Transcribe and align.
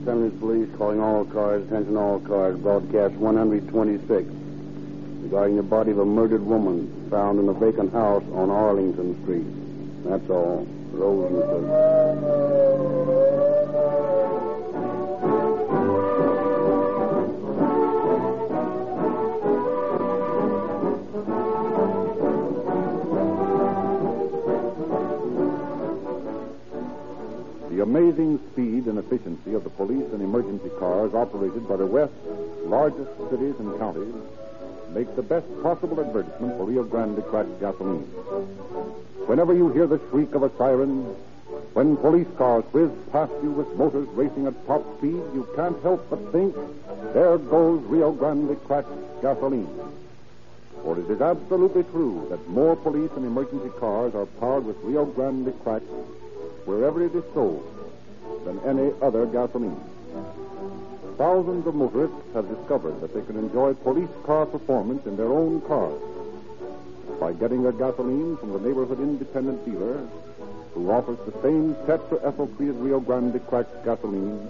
Los 0.00 0.08
Angeles 0.08 0.32
Police 0.40 0.68
calling 0.78 0.98
all 0.98 1.26
cars, 1.26 1.62
attention 1.66 1.94
all 1.94 2.20
cars, 2.20 2.58
broadcast 2.58 3.12
126. 3.16 4.26
Regarding 5.24 5.56
the 5.56 5.62
body 5.62 5.90
of 5.90 5.98
a 5.98 6.06
murdered 6.06 6.40
woman 6.40 7.06
found 7.10 7.38
in 7.38 7.46
a 7.50 7.52
vacant 7.52 7.92
house 7.92 8.24
on 8.32 8.48
Arlington 8.48 9.22
Street. 9.22 9.44
That's 10.04 10.30
all. 10.30 10.66
Rosenquist. 10.94 13.09
The 27.80 27.86
amazing 27.86 28.38
speed 28.52 28.88
and 28.88 28.98
efficiency 28.98 29.54
of 29.54 29.64
the 29.64 29.70
police 29.70 30.04
and 30.12 30.20
emergency 30.20 30.68
cars 30.78 31.14
operated 31.14 31.66
by 31.66 31.76
the 31.76 31.86
West's 31.86 32.14
largest 32.66 33.10
cities 33.30 33.54
and 33.58 33.78
counties 33.78 34.12
make 34.92 35.16
the 35.16 35.22
best 35.22 35.46
possible 35.62 35.98
advertisement 35.98 36.58
for 36.58 36.66
Rio 36.66 36.84
Grande 36.84 37.24
cracked 37.24 37.58
gasoline. 37.58 38.02
Whenever 39.24 39.54
you 39.54 39.70
hear 39.70 39.86
the 39.86 39.98
shriek 40.10 40.34
of 40.34 40.42
a 40.42 40.54
siren, 40.58 41.04
when 41.72 41.96
police 41.96 42.28
cars 42.36 42.64
whiz 42.74 42.90
past 43.12 43.32
you 43.42 43.50
with 43.50 43.74
motors 43.78 44.08
racing 44.08 44.46
at 44.46 44.66
top 44.66 44.84
speed, 44.98 45.22
you 45.32 45.48
can't 45.56 45.82
help 45.82 46.06
but 46.10 46.20
think, 46.32 46.54
there 47.14 47.38
goes 47.38 47.82
Rio 47.84 48.12
Grande 48.12 48.62
cracked 48.66 48.92
gasoline. 49.22 49.72
For 50.82 50.98
it 50.98 51.08
is 51.08 51.22
absolutely 51.22 51.84
true 51.84 52.26
that 52.28 52.46
more 52.46 52.76
police 52.76 53.10
and 53.16 53.24
emergency 53.24 53.70
cars 53.78 54.14
are 54.14 54.26
powered 54.26 54.66
with 54.66 54.76
Rio 54.82 55.06
Grande 55.06 55.54
cracked 55.62 55.88
wherever 56.64 57.04
it 57.04 57.14
is 57.14 57.24
sold 57.34 57.64
than 58.44 58.58
any 58.60 58.92
other 59.02 59.26
gasoline. 59.26 59.80
Thousands 61.16 61.66
of 61.66 61.74
motorists 61.74 62.16
have 62.34 62.48
discovered 62.48 63.00
that 63.00 63.12
they 63.12 63.22
can 63.22 63.36
enjoy 63.36 63.74
police 63.74 64.08
car 64.24 64.46
performance 64.46 65.06
in 65.06 65.16
their 65.16 65.32
own 65.32 65.60
cars 65.62 66.00
by 67.20 67.32
getting 67.34 67.62
their 67.62 67.72
gasoline 67.72 68.36
from 68.38 68.52
the 68.52 68.60
neighborhood 68.60 69.00
independent 69.00 69.64
dealer 69.66 70.08
who 70.72 70.90
offers 70.90 71.18
the 71.26 71.42
same 71.42 71.74
tetraethyl 71.86 72.56
treated 72.56 72.76
Rio 72.76 73.00
Grande 73.00 73.40
cracked 73.48 73.84
gasoline 73.84 74.48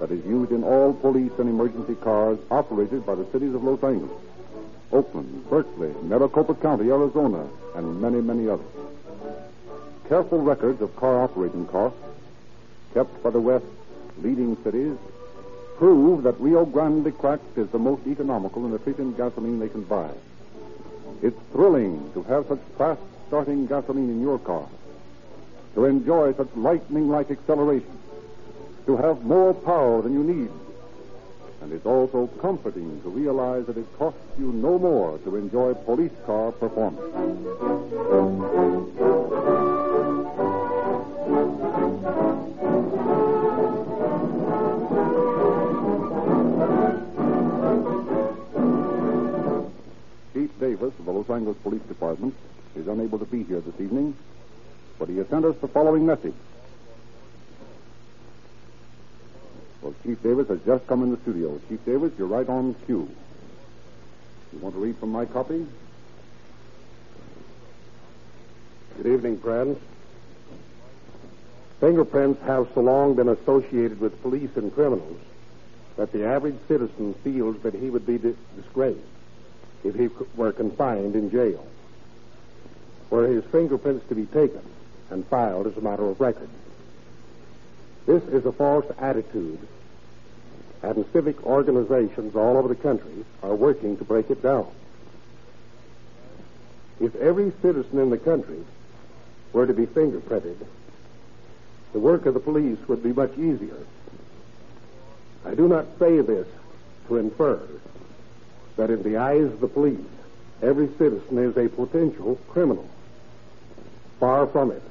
that 0.00 0.10
is 0.10 0.24
used 0.24 0.52
in 0.52 0.64
all 0.64 0.94
police 0.94 1.32
and 1.38 1.48
emergency 1.48 1.94
cars 1.96 2.38
operated 2.50 3.04
by 3.04 3.14
the 3.14 3.26
cities 3.32 3.54
of 3.54 3.62
Los 3.62 3.82
Angeles, 3.84 4.10
Oakland, 4.92 5.50
Berkeley, 5.50 5.92
Maricopa 6.02 6.54
County, 6.54 6.90
Arizona, 6.90 7.46
and 7.74 8.00
many, 8.00 8.22
many 8.22 8.48
others. 8.48 8.64
Careful 10.10 10.40
records 10.40 10.82
of 10.82 10.96
car 10.96 11.22
operating 11.22 11.68
costs 11.68 11.96
kept 12.94 13.22
by 13.22 13.30
the 13.30 13.38
West's 13.38 13.68
leading 14.20 14.56
cities 14.64 14.96
prove 15.78 16.24
that 16.24 16.40
Rio 16.40 16.64
Grande 16.64 17.16
cracked 17.16 17.56
is 17.56 17.68
the 17.68 17.78
most 17.78 18.04
economical 18.08 18.64
and 18.64 18.74
efficient 18.74 19.16
gasoline 19.16 19.60
they 19.60 19.68
can 19.68 19.84
buy. 19.84 20.10
It's 21.22 21.38
thrilling 21.52 22.10
to 22.14 22.24
have 22.24 22.48
such 22.48 22.58
fast 22.76 23.00
starting 23.28 23.66
gasoline 23.66 24.10
in 24.10 24.20
your 24.20 24.40
car, 24.40 24.66
to 25.76 25.84
enjoy 25.84 26.34
such 26.34 26.48
lightning 26.56 27.08
like 27.08 27.30
acceleration, 27.30 27.96
to 28.86 28.96
have 28.96 29.22
more 29.22 29.54
power 29.54 30.02
than 30.02 30.12
you 30.12 30.24
need. 30.24 30.50
And 31.62 31.72
it's 31.72 31.86
also 31.86 32.26
comforting 32.40 33.00
to 33.02 33.10
realize 33.10 33.66
that 33.66 33.78
it 33.78 33.86
costs 33.96 34.18
you 34.40 34.50
no 34.50 34.76
more 34.76 35.18
to 35.18 35.36
enjoy 35.36 35.74
police 35.74 36.10
car 36.26 36.50
performance. 36.50 36.98
Davis 50.60 50.92
of 50.98 51.06
the 51.06 51.10
Los 51.10 51.28
Angeles 51.30 51.56
Police 51.62 51.82
Department 51.82 52.34
is 52.76 52.86
unable 52.86 53.18
to 53.18 53.24
be 53.24 53.42
here 53.44 53.60
this 53.60 53.80
evening, 53.80 54.14
but 54.98 55.08
he 55.08 55.16
has 55.16 55.26
sent 55.28 55.46
us 55.46 55.56
the 55.62 55.68
following 55.68 56.04
message. 56.04 56.34
Well, 59.80 59.94
Chief 60.04 60.22
Davis 60.22 60.48
has 60.48 60.60
just 60.66 60.86
come 60.86 61.02
in 61.02 61.10
the 61.10 61.16
studio. 61.22 61.58
Chief 61.70 61.82
Davis, 61.86 62.12
you're 62.18 62.28
right 62.28 62.48
on 62.48 62.74
cue. 62.84 63.08
You 64.52 64.58
want 64.58 64.74
to 64.74 64.80
read 64.80 64.98
from 64.98 65.10
my 65.10 65.24
copy? 65.24 65.66
Good 68.98 69.06
evening, 69.06 69.38
friends. 69.38 69.78
Fingerprints 71.80 72.42
have 72.42 72.68
so 72.74 72.82
long 72.82 73.14
been 73.14 73.30
associated 73.30 73.98
with 73.98 74.20
police 74.20 74.50
and 74.56 74.74
criminals 74.74 75.18
that 75.96 76.12
the 76.12 76.26
average 76.26 76.56
citizen 76.68 77.14
feels 77.24 77.58
that 77.62 77.72
he 77.72 77.88
would 77.88 78.04
be 78.04 78.18
di- 78.18 78.36
disgraced 78.56 79.00
if 79.84 79.94
he 79.94 80.08
were 80.36 80.52
confined 80.52 81.14
in 81.14 81.30
jail, 81.30 81.66
were 83.08 83.26
his 83.26 83.44
fingerprints 83.44 84.06
to 84.08 84.14
be 84.14 84.26
taken 84.26 84.62
and 85.10 85.26
filed 85.26 85.66
as 85.66 85.76
a 85.76 85.80
matter 85.80 86.04
of 86.04 86.20
record. 86.20 86.48
This 88.06 88.22
is 88.24 88.46
a 88.46 88.52
false 88.52 88.86
attitude, 88.98 89.58
and 90.82 91.04
civic 91.12 91.44
organizations 91.44 92.34
all 92.34 92.56
over 92.56 92.68
the 92.68 92.74
country 92.74 93.24
are 93.42 93.54
working 93.54 93.96
to 93.98 94.04
break 94.04 94.30
it 94.30 94.42
down. 94.42 94.68
If 97.00 97.14
every 97.16 97.52
citizen 97.62 97.98
in 97.98 98.10
the 98.10 98.18
country 98.18 98.64
were 99.52 99.66
to 99.66 99.72
be 99.72 99.86
fingerprinted, 99.86 100.58
the 101.92 101.98
work 101.98 102.26
of 102.26 102.34
the 102.34 102.40
police 102.40 102.78
would 102.86 103.02
be 103.02 103.12
much 103.12 103.36
easier. 103.36 103.86
I 105.44 105.54
do 105.54 105.66
not 105.66 105.86
say 105.98 106.20
this 106.20 106.46
to 107.08 107.16
infer 107.16 107.56
that 108.80 108.88
in 108.88 109.02
the 109.02 109.18
eyes 109.18 109.44
of 109.44 109.60
the 109.60 109.68
police, 109.68 110.00
every 110.62 110.88
citizen 110.96 111.36
is 111.36 111.54
a 111.54 111.68
potential 111.68 112.36
criminal. 112.48 112.88
Far 114.18 114.46
from 114.46 114.70
it. 114.70 114.82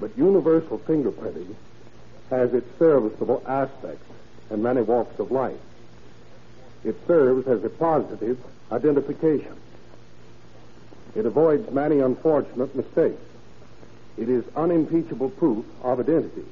But 0.00 0.16
universal 0.16 0.78
fingerprinting 0.78 1.54
has 2.30 2.54
its 2.54 2.66
serviceable 2.78 3.42
aspects 3.46 4.10
in 4.50 4.62
many 4.62 4.80
walks 4.80 5.18
of 5.18 5.30
life. 5.30 5.60
It 6.82 6.96
serves 7.06 7.46
as 7.46 7.62
a 7.62 7.68
positive 7.68 8.38
identification. 8.72 9.54
It 11.14 11.26
avoids 11.26 11.70
many 11.70 12.00
unfortunate 12.00 12.74
mistakes. 12.74 13.20
It 14.16 14.30
is 14.30 14.44
unimpeachable 14.56 15.28
proof 15.28 15.66
of 15.82 16.00
identity. 16.00 16.46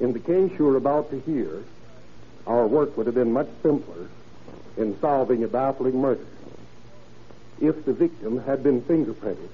In 0.00 0.14
the 0.14 0.18
case 0.18 0.50
you're 0.58 0.76
about 0.76 1.10
to 1.10 1.20
hear, 1.20 1.62
our 2.46 2.66
work 2.66 2.96
would 2.96 3.06
have 3.06 3.14
been 3.14 3.32
much 3.32 3.48
simpler 3.62 4.08
in 4.76 4.98
solving 5.00 5.44
a 5.44 5.48
baffling 5.48 6.00
murder. 6.00 6.26
If 7.60 7.84
the 7.84 7.92
victim 7.92 8.38
had 8.38 8.62
been 8.62 8.82
fingerprinted, 8.82 9.48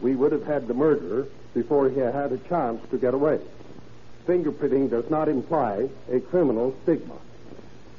we 0.00 0.14
would 0.14 0.32
have 0.32 0.46
had 0.46 0.68
the 0.68 0.74
murderer 0.74 1.26
before 1.54 1.88
he 1.90 1.98
had 2.00 2.32
a 2.32 2.38
chance 2.38 2.80
to 2.90 2.98
get 2.98 3.14
away. 3.14 3.40
Fingerprinting 4.26 4.90
does 4.90 5.08
not 5.10 5.28
imply 5.28 5.88
a 6.10 6.20
criminal 6.20 6.74
stigma. 6.82 7.16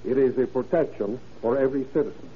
It 0.05 0.17
is 0.17 0.37
a 0.37 0.47
protection 0.47 1.19
for 1.41 1.57
every 1.57 1.85
citizen. 1.93 2.29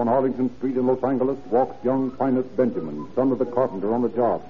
On 0.00 0.08
Arlington 0.08 0.56
Street 0.56 0.76
in 0.76 0.86
Los 0.86 1.02
Angeles 1.04 1.38
walks 1.46 1.84
young 1.84 2.10
Finus 2.12 2.46
Benjamin, 2.56 3.06
son 3.14 3.32
of 3.32 3.38
the 3.38 3.44
carpenter 3.44 3.92
on 3.92 4.00
the 4.00 4.08
job. 4.08 4.42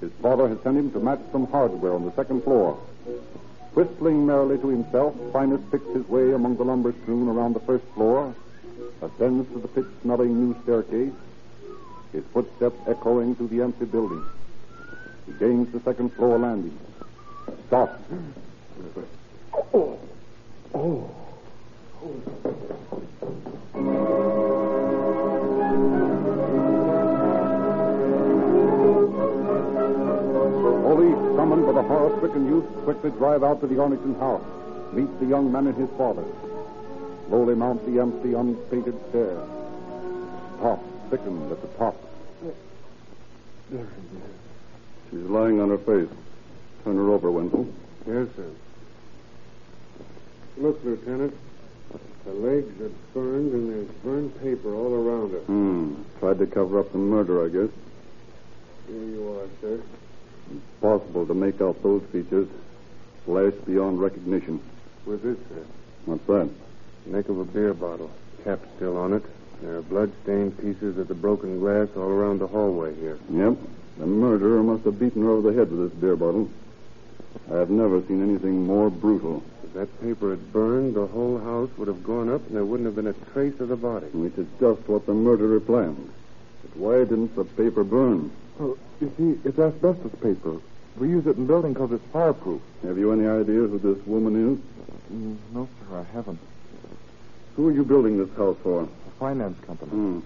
His 0.00 0.10
father 0.20 0.48
has 0.48 0.60
sent 0.62 0.76
him 0.76 0.90
to 0.90 0.98
match 0.98 1.20
some 1.30 1.46
hardware 1.46 1.94
on 1.94 2.04
the 2.04 2.12
second 2.14 2.42
floor. 2.42 2.74
Whistling 3.74 4.26
merrily 4.26 4.58
to 4.58 4.68
himself, 4.68 5.14
Finus 5.32 5.60
picks 5.70 5.86
his 5.94 6.06
way 6.08 6.32
among 6.32 6.56
the 6.56 6.64
lumber 6.64 6.92
strewn 7.02 7.28
around 7.28 7.54
the 7.54 7.60
first 7.60 7.84
floor, 7.94 8.34
ascends 9.00 9.48
to 9.52 9.60
the 9.60 9.68
pitch 9.68 9.86
smelling 10.02 10.34
new 10.34 10.56
staircase, 10.64 11.12
his 12.12 12.24
footsteps 12.32 12.76
echoing 12.88 13.36
through 13.36 13.48
the 13.48 13.62
empty 13.62 13.84
building. 13.84 14.24
He 15.26 15.32
gains 15.34 15.72
the 15.72 15.80
second 15.80 16.12
floor 16.14 16.38
landing. 16.38 16.76
Stop. 17.68 18.00
Oh. 19.72 19.98
Oh. 20.74 21.10
Police, 23.76 24.35
summoned 31.46 31.64
by 31.64 31.80
the 31.80 31.82
horror-stricken 31.86 32.44
youth, 32.48 32.66
quickly 32.82 33.10
drive 33.10 33.44
out 33.44 33.60
to 33.60 33.68
the 33.68 33.80
Arlington 33.80 34.16
house, 34.16 34.42
meet 34.92 35.06
the 35.20 35.26
young 35.26 35.52
man 35.52 35.68
and 35.68 35.76
his 35.76 35.88
father. 35.96 36.24
Slowly 37.28 37.54
mount 37.54 37.86
the 37.86 38.00
empty, 38.00 38.34
unpainted 38.34 38.98
stairs. 39.10 39.48
Stop, 40.58 40.82
thickened 41.08 41.52
at 41.52 41.62
the 41.62 41.68
top. 41.78 41.94
She's 43.70 45.20
lying 45.20 45.60
on 45.60 45.68
her 45.68 45.78
face. 45.78 46.08
Turn 46.82 46.96
her 46.96 47.10
over, 47.12 47.30
Wenzel. 47.30 47.72
Yes, 48.08 48.26
sir. 48.34 48.50
Look, 50.56 50.82
Lieutenant. 50.82 51.32
The 52.24 52.32
legs 52.32 52.80
are 52.80 52.90
burned, 53.14 53.52
and 53.52 53.70
there's 53.70 53.96
burned 54.02 54.42
paper 54.42 54.74
all 54.74 54.92
around 54.92 55.30
her. 55.30 55.38
Hmm. 55.40 55.94
Tried 56.18 56.40
to 56.40 56.46
cover 56.46 56.80
up 56.80 56.90
the 56.90 56.98
murder, 56.98 57.44
I 57.44 57.48
guess. 57.50 57.70
Here 58.88 59.04
you 59.04 59.38
are, 59.38 59.48
sir. 59.60 59.80
Possible 60.80 61.26
to 61.26 61.34
make 61.34 61.60
out 61.60 61.82
those 61.82 62.02
features. 62.12 62.48
Flash 63.24 63.54
beyond 63.66 64.00
recognition. 64.00 64.60
Where's 65.04 65.20
this, 65.22 65.38
sir? 65.48 65.64
What's 66.04 66.26
that? 66.26 66.48
Neck 67.06 67.28
of 67.28 67.38
a 67.38 67.44
beer 67.44 67.74
bottle. 67.74 68.10
Cap 68.44 68.60
still 68.76 68.96
on 68.96 69.12
it. 69.12 69.24
There 69.62 69.78
are 69.78 69.82
blood-stained 69.82 70.58
pieces 70.58 70.98
of 70.98 71.08
the 71.08 71.14
broken 71.14 71.60
glass 71.60 71.88
all 71.96 72.08
around 72.08 72.40
the 72.40 72.46
hallway 72.46 72.94
here. 72.94 73.18
Yep. 73.30 73.56
The 73.98 74.06
murderer 74.06 74.62
must 74.62 74.84
have 74.84 74.98
beaten 74.98 75.22
her 75.22 75.30
over 75.30 75.50
the 75.50 75.58
head 75.58 75.70
with 75.70 75.90
this 75.90 76.00
beer 76.00 76.16
bottle. 76.16 76.50
I've 77.50 77.70
never 77.70 78.02
seen 78.02 78.22
anything 78.22 78.66
more 78.66 78.90
brutal. 78.90 79.42
If 79.64 79.72
that 79.74 80.00
paper 80.02 80.30
had 80.30 80.52
burned, 80.52 80.94
the 80.94 81.06
whole 81.06 81.38
house 81.38 81.70
would 81.78 81.88
have 81.88 82.04
gone 82.04 82.28
up, 82.28 82.46
and 82.46 82.56
there 82.56 82.64
wouldn't 82.64 82.86
have 82.86 82.96
been 82.96 83.06
a 83.06 83.32
trace 83.32 83.58
of 83.60 83.68
the 83.68 83.76
body. 83.76 84.06
Which 84.12 84.36
is 84.36 84.46
just 84.60 84.86
what 84.88 85.06
the 85.06 85.14
murderer 85.14 85.60
planned. 85.60 86.12
But 86.62 86.76
why 86.76 86.98
didn't 86.98 87.34
the 87.34 87.44
paper 87.44 87.84
burn? 87.84 88.30
Well, 88.58 88.76
you 89.00 89.12
see, 89.16 89.48
it's 89.48 89.58
asbestos 89.58 90.12
paper. 90.20 90.58
We 90.96 91.08
use 91.08 91.26
it 91.26 91.36
in 91.36 91.46
building 91.46 91.74
because 91.74 91.92
it's 91.92 92.04
fireproof. 92.12 92.62
Have 92.82 92.98
you 92.98 93.12
any 93.12 93.26
idea 93.26 93.66
who 93.66 93.78
this 93.78 94.04
woman 94.06 94.54
is? 94.54 94.58
Mm, 95.14 95.36
no, 95.52 95.68
sir, 95.78 95.98
I 95.98 96.04
haven't. 96.14 96.38
Who 97.56 97.68
are 97.68 97.72
you 97.72 97.84
building 97.84 98.18
this 98.18 98.34
house 98.36 98.56
for? 98.62 98.82
A 98.84 98.88
finance 99.18 99.58
company. 99.66 99.90
Hmm. 99.90 100.20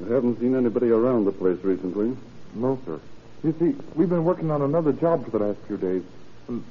You 0.00 0.12
haven't 0.12 0.40
seen 0.40 0.54
anybody 0.54 0.90
around 0.90 1.24
the 1.24 1.32
place 1.32 1.58
recently. 1.62 2.16
No, 2.54 2.78
sir. 2.86 3.00
You 3.44 3.54
see, 3.58 3.76
we've 3.94 4.08
been 4.08 4.24
working 4.24 4.50
on 4.50 4.62
another 4.62 4.92
job 4.92 5.24
for 5.24 5.38
the 5.38 5.38
last 5.46 5.58
few 5.66 5.76
days. 5.76 6.02
and 6.48 6.64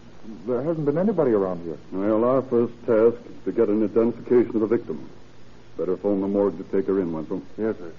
There 0.45 0.61
hasn't 0.61 0.85
been 0.85 0.97
anybody 0.97 1.31
around 1.31 1.63
here. 1.63 1.77
Well, 1.91 2.23
our 2.23 2.41
first 2.43 2.73
task 2.85 3.17
is 3.29 3.45
to 3.45 3.51
get 3.51 3.69
an 3.69 3.83
identification 3.83 4.55
of 4.55 4.61
the 4.61 4.67
victim. 4.67 5.09
Better 5.77 5.97
phone 5.97 6.21
the 6.21 6.27
morgue 6.27 6.57
to 6.57 6.63
take 6.75 6.87
her 6.87 6.99
in, 6.99 7.11
Wenzel. 7.11 7.41
Yes, 7.57 7.75
sir. 7.77 7.91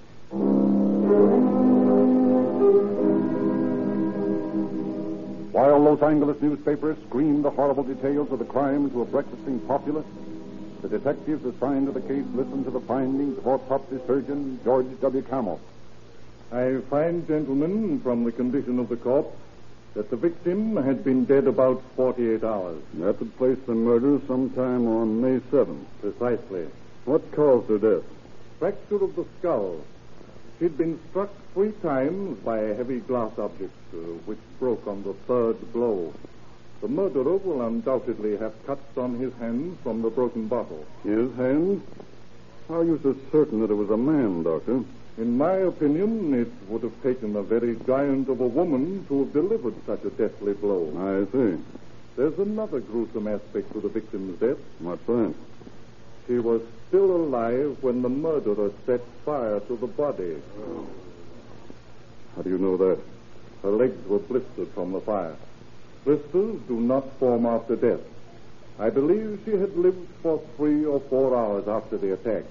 While 5.57 5.79
Los 5.79 6.03
Angeles 6.03 6.39
newspapers 6.39 6.97
screamed 7.07 7.43
the 7.43 7.49
horrible 7.49 7.81
details 7.81 8.31
of 8.31 8.37
the 8.37 8.45
crime 8.45 8.91
to 8.91 9.01
a 9.01 9.05
breakfasting 9.05 9.59
populace, 9.61 10.05
the 10.83 10.87
detectives 10.87 11.43
assigned 11.43 11.87
to 11.87 11.93
the 11.93 12.07
case 12.07 12.25
listened 12.35 12.65
to 12.65 12.69
the 12.69 12.79
findings 12.81 13.39
of 13.39 13.47
autopsy 13.47 13.97
surgeon 14.05 14.59
George 14.63 14.85
W. 15.01 15.23
Camel. 15.23 15.59
I 16.51 16.77
find, 16.91 17.27
gentlemen, 17.27 17.99
from 18.01 18.23
the 18.23 18.31
condition 18.31 18.77
of 18.77 18.87
the 18.87 18.97
corpse, 18.97 19.35
that 19.95 20.11
the 20.11 20.15
victim 20.15 20.75
had 20.75 21.03
been 21.03 21.25
dead 21.25 21.47
about 21.47 21.81
48 21.95 22.43
hours. 22.43 22.83
That 22.93 23.19
would 23.19 23.35
place 23.39 23.57
the 23.65 23.73
murder 23.73 24.21
sometime 24.27 24.87
on 24.87 25.19
May 25.19 25.39
7th. 25.39 25.85
Precisely. 26.01 26.67
What 27.05 27.31
caused 27.31 27.67
her 27.69 27.79
death? 27.79 28.07
Fracture 28.59 29.03
of 29.03 29.15
the 29.15 29.25
skull. 29.39 29.83
She'd 30.59 30.77
been 30.77 30.99
struck 31.09 31.31
three 31.57 31.71
times 31.81 32.37
by 32.45 32.59
a 32.59 32.75
heavy 32.75 32.99
glass 32.99 33.31
object, 33.39 33.73
uh, 33.91 33.97
which 34.27 34.37
broke 34.59 34.85
on 34.85 35.01
the 35.01 35.13
third 35.25 35.57
blow. 35.73 36.13
The 36.81 36.87
murderer 36.87 37.37
will 37.37 37.63
undoubtedly 37.63 38.37
have 38.37 38.53
cuts 38.67 38.95
on 38.95 39.15
his 39.15 39.33
hands 39.39 39.75
from 39.81 40.03
the 40.03 40.11
broken 40.11 40.47
bottle. 40.47 40.85
His 41.03 41.35
hands? 41.35 41.81
How 42.67 42.81
are 42.81 42.83
you 42.83 42.99
so 43.01 43.15
certain 43.31 43.61
that 43.61 43.71
it 43.71 43.73
was 43.73 43.89
a 43.89 43.97
man, 43.97 44.43
Doctor? 44.43 44.83
In 45.17 45.35
my 45.35 45.53
opinion, 45.53 46.31
it 46.35 46.51
would 46.69 46.83
have 46.83 47.01
taken 47.01 47.35
a 47.35 47.41
very 47.41 47.75
giant 47.87 48.29
of 48.29 48.39
a 48.39 48.47
woman 48.47 49.03
to 49.07 49.23
have 49.23 49.33
delivered 49.33 49.73
such 49.87 50.03
a 50.03 50.11
deathly 50.11 50.53
blow. 50.53 50.93
I 50.95 51.25
see. 51.31 51.57
There's 52.17 52.37
another 52.37 52.81
gruesome 52.81 53.27
aspect 53.27 53.73
to 53.73 53.79
the 53.81 53.89
victim's 53.89 54.39
death. 54.39 54.59
What's 54.77 55.03
that? 55.07 55.33
She 56.27 56.37
was 56.37 56.61
still 56.87 57.15
alive 57.15 57.77
when 57.81 58.03
the 58.03 58.09
murderer 58.09 58.71
set 58.85 59.01
fire 59.25 59.59
to 59.61 59.75
the 59.75 59.87
body. 59.87 60.35
How 62.37 62.43
do 62.43 62.49
you 62.51 62.59
know 62.59 62.77
that? 62.77 62.99
Her 63.63 63.71
legs 63.71 64.07
were 64.07 64.19
blistered 64.19 64.69
from 64.75 64.91
the 64.93 65.01
fire. 65.01 65.35
Blisters 66.05 66.61
do 66.67 66.79
not 66.79 67.03
form 67.17 67.47
after 67.47 67.75
death. 67.75 67.99
I 68.79 68.91
believe 68.91 69.41
she 69.43 69.51
had 69.51 69.75
lived 69.75 70.07
for 70.21 70.39
three 70.55 70.85
or 70.85 70.99
four 71.09 71.35
hours 71.35 71.67
after 71.67 71.97
the 71.97 72.13
attack. 72.13 72.43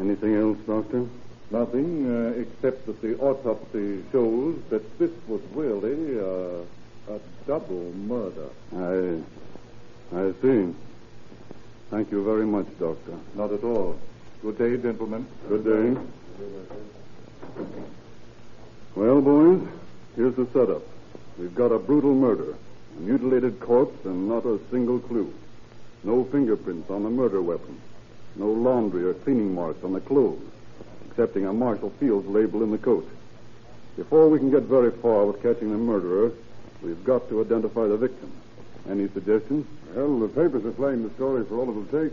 Anything 0.00 0.34
else, 0.36 0.56
Doctor? 0.66 1.06
Nothing 1.50 2.10
uh, 2.10 2.40
except 2.40 2.86
that 2.86 3.02
the 3.02 3.18
autopsy 3.18 4.02
shows 4.10 4.58
that 4.70 4.98
this 4.98 5.10
was 5.28 5.42
really 5.52 6.18
uh, 6.18 7.14
a 7.14 7.20
double 7.46 7.92
murder. 7.92 8.48
I. 8.74 9.22
I 10.16 10.32
see. 10.42 10.74
Thank 11.90 12.10
you 12.10 12.24
very 12.24 12.46
much, 12.46 12.66
Doctor. 12.78 13.18
Not 13.34 13.52
at 13.52 13.64
all. 13.64 13.98
Good 14.40 14.58
day, 14.58 14.76
gentlemen. 14.76 15.26
Good 15.48 15.64
day. 15.64 15.96
Well, 18.94 19.22
boys, 19.22 19.66
here's 20.16 20.34
the 20.34 20.46
setup. 20.52 20.82
We've 21.38 21.54
got 21.54 21.72
a 21.72 21.78
brutal 21.78 22.14
murder, 22.14 22.54
a 22.98 23.00
mutilated 23.00 23.58
corpse, 23.58 24.04
and 24.04 24.28
not 24.28 24.44
a 24.44 24.60
single 24.70 24.98
clue. 24.98 25.32
No 26.04 26.24
fingerprints 26.24 26.90
on 26.90 27.02
the 27.02 27.08
murder 27.08 27.40
weapon. 27.40 27.80
No 28.36 28.48
laundry 28.48 29.04
or 29.04 29.14
cleaning 29.14 29.54
marks 29.54 29.82
on 29.82 29.94
the 29.94 30.00
clothes, 30.00 30.42
excepting 31.08 31.46
a 31.46 31.54
Marshall 31.54 31.88
Field's 31.98 32.28
label 32.28 32.62
in 32.62 32.70
the 32.70 32.76
coat. 32.76 33.08
Before 33.96 34.28
we 34.28 34.38
can 34.38 34.50
get 34.50 34.64
very 34.64 34.90
far 34.90 35.24
with 35.24 35.42
catching 35.42 35.70
the 35.70 35.78
murderer, 35.78 36.30
we've 36.82 37.02
got 37.02 37.30
to 37.30 37.40
identify 37.40 37.86
the 37.86 37.96
victim. 37.96 38.30
Any 38.90 39.08
suggestions? 39.08 39.66
Well, 39.94 40.18
the 40.18 40.28
papers 40.28 40.66
are 40.66 40.72
playing 40.72 41.02
the 41.02 41.14
story 41.14 41.46
for 41.46 41.56
all 41.56 41.70
it'll 41.70 41.84
take. 41.86 42.12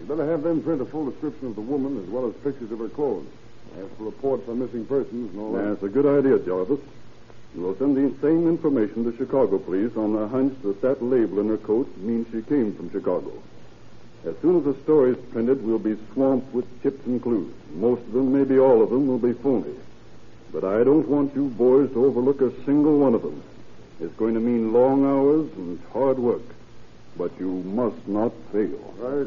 You 0.00 0.06
better 0.08 0.28
have 0.28 0.42
them 0.42 0.62
print 0.62 0.80
a 0.80 0.84
full 0.84 1.08
description 1.10 1.46
of 1.46 1.54
the 1.54 1.60
woman 1.60 2.02
as 2.02 2.08
well 2.08 2.26
as 2.26 2.34
pictures 2.42 2.72
of 2.72 2.80
her 2.80 2.88
clothes. 2.88 3.28
As 3.76 3.86
for 3.96 4.04
reports 4.04 4.48
on 4.48 4.60
missing 4.60 4.86
persons 4.86 5.32
and 5.32 5.40
all 5.40 5.52
that. 5.52 5.64
That's 5.64 5.82
a 5.82 5.88
good 5.88 6.06
idea, 6.06 6.38
Jarvis. 6.38 6.80
We'll 7.54 7.76
send 7.76 7.96
the 7.96 8.14
same 8.20 8.48
information 8.48 9.04
to 9.04 9.16
Chicago 9.16 9.58
police 9.58 9.96
on 9.96 10.14
the 10.14 10.28
hunch 10.28 10.54
that 10.62 10.80
that 10.82 11.02
label 11.02 11.40
in 11.40 11.48
her 11.48 11.56
coat 11.56 11.88
means 11.98 12.26
she 12.30 12.42
came 12.42 12.74
from 12.74 12.90
Chicago. 12.90 13.32
As 14.24 14.34
soon 14.42 14.58
as 14.58 14.64
the 14.64 14.74
story's 14.82 15.16
printed, 15.32 15.64
we'll 15.64 15.78
be 15.78 15.96
swamped 16.12 16.52
with 16.52 16.66
tips 16.82 17.06
and 17.06 17.22
clues. 17.22 17.52
Most 17.74 18.02
of 18.02 18.12
them, 18.12 18.32
maybe 18.32 18.58
all 18.58 18.82
of 18.82 18.90
them, 18.90 19.06
will 19.06 19.18
be 19.18 19.32
phony. 19.32 19.74
But 20.52 20.64
I 20.64 20.84
don't 20.84 21.08
want 21.08 21.34
you 21.34 21.48
boys 21.48 21.90
to 21.92 22.04
overlook 22.04 22.40
a 22.40 22.52
single 22.64 22.98
one 22.98 23.14
of 23.14 23.22
them. 23.22 23.42
It's 24.00 24.14
going 24.14 24.34
to 24.34 24.40
mean 24.40 24.72
long 24.72 25.04
hours 25.04 25.50
and 25.56 25.80
hard 25.92 26.18
work. 26.18 26.42
But 27.16 27.32
you 27.38 27.48
must 27.48 28.06
not 28.06 28.32
fail. 28.52 28.94
Right. 28.98 29.26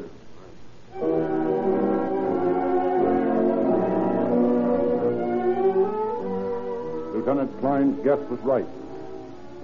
Lieutenant 7.22 7.60
Klein's 7.60 8.04
guess 8.04 8.18
was 8.32 8.40
right. 8.40 8.66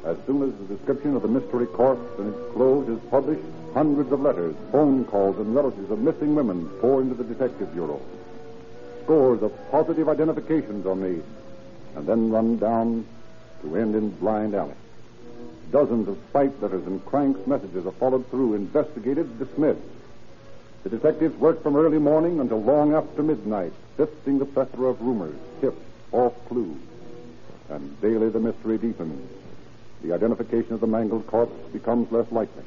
As 0.05 0.15
soon 0.27 0.43
as 0.43 0.53
the 0.59 0.75
description 0.75 1.15
of 1.15 1.23
the 1.23 1.27
mystery 1.27 1.65
corpse 1.65 2.19
and 2.19 2.31
its 2.31 2.53
clothes 2.53 2.87
is 2.87 2.99
published, 3.09 3.41
hundreds 3.73 4.11
of 4.11 4.21
letters, 4.21 4.55
phone 4.71 5.05
calls, 5.05 5.39
and 5.39 5.55
relatives 5.55 5.89
of 5.89 5.97
missing 5.97 6.35
women 6.35 6.69
pour 6.81 7.01
into 7.01 7.15
the 7.15 7.23
Detective 7.23 7.73
Bureau. 7.73 7.99
Scores 9.03 9.41
of 9.41 9.51
positive 9.71 10.07
identifications 10.07 10.85
are 10.85 10.93
made, 10.93 11.23
and 11.95 12.05
then 12.05 12.29
run 12.29 12.59
down 12.59 13.07
to 13.63 13.75
end 13.75 13.95
in 13.95 14.11
blind 14.11 14.53
alley. 14.53 14.75
Dozens 15.71 16.07
of 16.07 16.19
spite 16.29 16.61
letters 16.61 16.85
and 16.85 17.03
cranks 17.07 17.47
messages 17.47 17.87
are 17.87 17.91
followed 17.93 18.29
through, 18.29 18.53
investigated, 18.53 19.39
dismissed. 19.39 19.81
The 20.83 20.91
detectives 20.91 21.35
work 21.39 21.63
from 21.63 21.75
early 21.75 21.97
morning 21.97 22.39
until 22.39 22.61
long 22.61 22.93
after 22.93 23.23
midnight, 23.23 23.73
sifting 23.97 24.37
the 24.37 24.45
plethora 24.45 24.89
of 24.89 25.01
rumors, 25.01 25.35
tips, 25.59 25.81
false 26.11 26.35
clues. 26.49 26.77
And 27.69 27.99
daily 28.01 28.29
the 28.29 28.39
mystery 28.39 28.77
deepens. 28.77 29.29
The 30.03 30.13
identification 30.13 30.73
of 30.73 30.79
the 30.79 30.87
mangled 30.87 31.27
corpse 31.27 31.55
becomes 31.73 32.11
less 32.11 32.31
likely. 32.31 32.63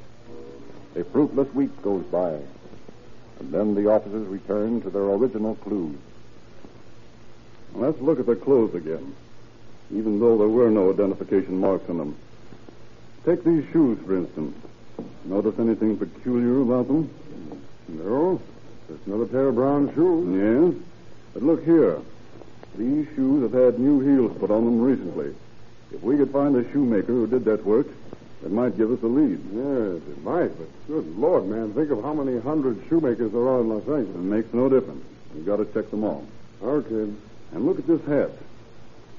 A 0.96 1.04
fruitless 1.04 1.52
week 1.54 1.70
goes 1.82 2.04
by. 2.04 2.40
And 3.38 3.52
then 3.52 3.74
the 3.74 3.90
officers 3.90 4.26
return 4.26 4.82
to 4.82 4.90
their 4.90 5.02
original 5.02 5.54
clues. 5.56 5.96
Let's 7.74 8.00
look 8.00 8.18
at 8.18 8.26
the 8.26 8.36
clothes 8.36 8.74
again, 8.74 9.14
even 9.90 10.18
though 10.18 10.36
there 10.36 10.48
were 10.48 10.70
no 10.70 10.92
identification 10.92 11.58
marks 11.58 11.88
on 11.88 11.98
them. 11.98 12.16
Take 13.24 13.44
these 13.44 13.64
shoes, 13.72 13.98
for 14.04 14.16
instance. 14.16 14.56
Notice 15.24 15.58
anything 15.58 15.96
peculiar 15.96 16.62
about 16.62 16.88
them? 16.88 17.10
No. 17.88 18.40
Just 18.88 19.06
another 19.06 19.26
pair 19.26 19.48
of 19.48 19.54
brown 19.54 19.94
shoes. 19.94 20.74
Yes. 20.74 20.82
But 21.32 21.42
look 21.42 21.64
here. 21.64 21.98
These 22.76 23.08
shoes 23.14 23.42
have 23.42 23.52
had 23.52 23.78
new 23.78 24.00
heels 24.00 24.36
put 24.38 24.50
on 24.50 24.64
them 24.64 24.80
recently. 24.80 25.34
If 25.92 26.02
we 26.02 26.16
could 26.16 26.30
find 26.30 26.54
the 26.54 26.64
shoemaker 26.70 27.12
who 27.12 27.26
did 27.26 27.44
that 27.44 27.64
work, 27.64 27.86
it 28.44 28.50
might 28.50 28.76
give 28.76 28.90
us 28.90 29.02
a 29.02 29.06
lead. 29.06 29.40
Yes, 29.52 30.02
it 30.08 30.24
might, 30.24 30.56
but 30.56 30.68
good 30.86 31.18
Lord, 31.18 31.46
man, 31.46 31.74
think 31.74 31.90
of 31.90 32.02
how 32.02 32.14
many 32.14 32.40
hundred 32.40 32.82
shoemakers 32.88 33.32
there 33.32 33.46
are 33.46 33.60
in 33.60 33.68
Los 33.68 33.82
Angeles. 33.82 34.14
It 34.14 34.18
makes 34.18 34.54
no 34.54 34.68
difference. 34.68 35.04
We've 35.34 35.44
got 35.44 35.56
to 35.56 35.66
check 35.66 35.90
them 35.90 36.04
all. 36.04 36.24
Okay. 36.62 37.12
And 37.52 37.66
look 37.66 37.78
at 37.78 37.86
this 37.86 38.04
hat. 38.06 38.30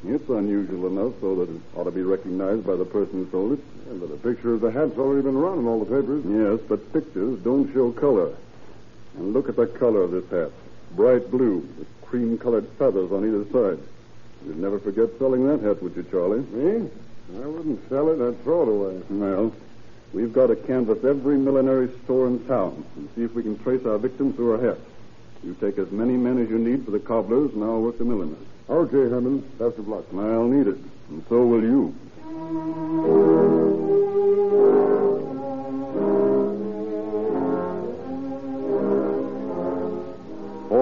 It's 0.04 0.28
unusual 0.30 0.88
enough 0.88 1.14
so 1.22 1.36
that 1.36 1.50
it 1.50 1.62
ought 1.76 1.84
to 1.84 1.92
be 1.92 2.02
recognized 2.02 2.66
by 2.66 2.76
the 2.76 2.86
person 2.86 3.26
who 3.26 3.30
sold 3.30 3.52
it. 3.54 3.60
Yeah, 3.88 3.94
but 4.00 4.10
the 4.10 4.18
picture 4.18 4.54
of 4.54 4.62
the 4.62 4.72
hat's 4.72 4.98
already 4.98 5.22
been 5.22 5.38
run 5.38 5.60
in 5.60 5.68
all 5.68 5.84
the 5.84 5.86
papers. 5.86 6.24
Yes, 6.26 6.60
but 6.68 6.92
pictures 6.92 7.40
don't 7.44 7.72
show 7.74 7.92
color. 7.92 8.36
And 9.18 9.34
look 9.34 9.50
at 9.50 9.58
the 9.58 9.68
color 9.68 10.02
of 10.02 10.12
this 10.12 10.28
hat. 10.30 10.52
Bright 10.96 11.30
blue, 11.30 11.68
with 12.12 12.22
cream-colored 12.22 12.68
feathers 12.78 13.12
on 13.12 13.26
either 13.26 13.46
side. 13.52 13.80
You'd 14.46 14.58
never 14.58 14.80
forget 14.80 15.10
selling 15.20 15.46
that 15.48 15.62
hat, 15.62 15.82
would 15.82 15.96
you, 15.96 16.04
Charlie? 16.04 16.42
Me? 16.42 16.90
I 17.36 17.48
wouldn't 17.48 17.88
sell 17.90 18.10
it. 18.10 18.28
I'd 18.28 18.44
throw 18.44 18.64
it 18.64 18.68
away. 18.70 19.02
Well, 19.10 19.54
we've 20.14 20.34
got 20.34 20.48
to 20.48 20.56
canvass 20.56 21.04
every 21.06 21.38
millinery 21.38 21.90
store 22.04 22.28
in 22.28 22.46
town 22.46 22.84
and 22.96 23.10
see 23.16 23.24
if 23.24 23.34
we 23.34 23.44
can 23.44 23.58
trace 23.60 23.86
our 23.86 23.98
victims 23.98 24.36
through 24.36 24.58
her 24.58 24.70
hat. 24.70 24.80
You 25.44 25.56
take 25.56 25.78
as 25.78 25.92
many 25.92 26.18
men 26.18 26.38
as 26.40 26.50
you 26.50 26.60
need 26.60 26.86
for 26.86 26.92
the 26.92 27.00
cobblers, 27.00 27.54
and 27.54 27.64
I'll 27.64 27.82
work 27.82 27.98
the 27.98 28.06
milliners. 28.06 28.38
Okay, 28.70 29.10
Herman. 29.10 29.40
Best 29.58 29.78
of 29.78 29.88
luck. 29.88 30.06
I'll 30.14 30.48
need 30.48 30.68
it, 30.68 30.78
and 31.10 31.24
so 31.30 31.46
will 31.46 31.64
you. 31.64 31.96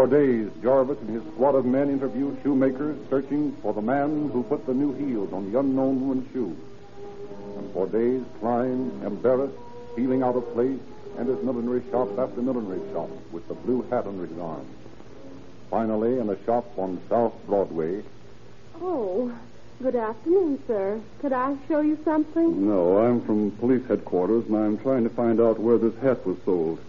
Days, 0.09 0.49
Jarvis 0.61 0.97
and 0.99 1.09
his 1.09 1.23
squad 1.33 1.55
of 1.55 1.65
men 1.65 1.89
interviewed 1.89 2.37
shoemakers 2.43 2.97
searching 3.09 3.55
for 3.61 3.73
the 3.73 3.81
man 3.81 4.29
who 4.29 4.43
put 4.43 4.65
the 4.65 4.73
new 4.73 4.93
heels 4.93 5.31
on 5.33 5.51
the 5.51 5.59
unknown 5.59 6.01
woman's 6.07 6.31
shoe. 6.33 6.55
And 7.57 7.71
for 7.73 7.87
days, 7.87 8.23
Klein, 8.39 8.91
embarrassed, 9.05 9.55
feeling 9.95 10.23
out 10.23 10.35
of 10.35 10.51
place, 10.53 10.79
enters 11.17 11.43
millinery 11.43 11.81
shop 11.91 12.07
after 12.17 12.41
millinery 12.41 12.79
shop 12.93 13.09
with 13.31 13.47
the 13.47 13.53
blue 13.53 13.81
hat 13.89 14.05
under 14.07 14.25
his 14.25 14.37
arm. 14.39 14.65
Finally, 15.69 16.17
in 16.19 16.29
a 16.29 16.43
shop 16.45 16.65
on 16.77 16.99
South 17.09 17.33
Broadway, 17.45 18.03
Oh, 18.81 19.31
good 19.83 19.95
afternoon, 19.95 20.57
sir. 20.65 21.01
Could 21.19 21.33
I 21.33 21.57
show 21.67 21.81
you 21.81 21.97
something? 22.05 22.67
No, 22.69 22.97
I'm 22.99 23.21
from 23.25 23.51
police 23.51 23.85
headquarters, 23.87 24.45
and 24.47 24.55
I'm 24.55 24.77
trying 24.77 25.03
to 25.03 25.09
find 25.09 25.41
out 25.41 25.59
where 25.59 25.77
this 25.77 25.93
hat 26.01 26.25
was 26.25 26.37
sold. 26.45 26.79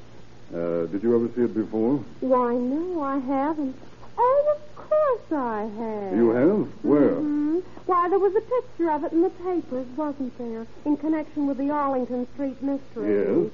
Uh, 0.53 0.87
did 0.87 1.03
you 1.03 1.15
ever 1.15 1.29
see 1.37 1.43
it 1.43 1.55
before? 1.55 1.99
Why, 2.21 2.55
no, 2.55 3.03
I 3.03 3.19
haven't. 3.19 3.77
Oh, 4.19 4.57
of 4.57 4.77
course 4.77 5.33
I 5.41 5.63
have. 5.79 6.17
You 6.17 6.31
have? 6.31 6.69
Where? 6.85 7.15
hmm 7.15 7.59
Why, 7.87 8.09
there 8.09 8.19
was 8.19 8.35
a 8.35 8.41
picture 8.41 8.91
of 8.91 9.05
it 9.05 9.13
in 9.13 9.23
the 9.23 9.31
papers, 9.31 9.87
wasn't 9.97 10.37
there? 10.39 10.67
In 10.85 10.97
connection 10.97 11.47
with 11.47 11.59
the 11.59 11.71
Arlington 11.71 12.27
Street 12.35 12.61
mystery. 12.63 13.45
Yes. 13.45 13.53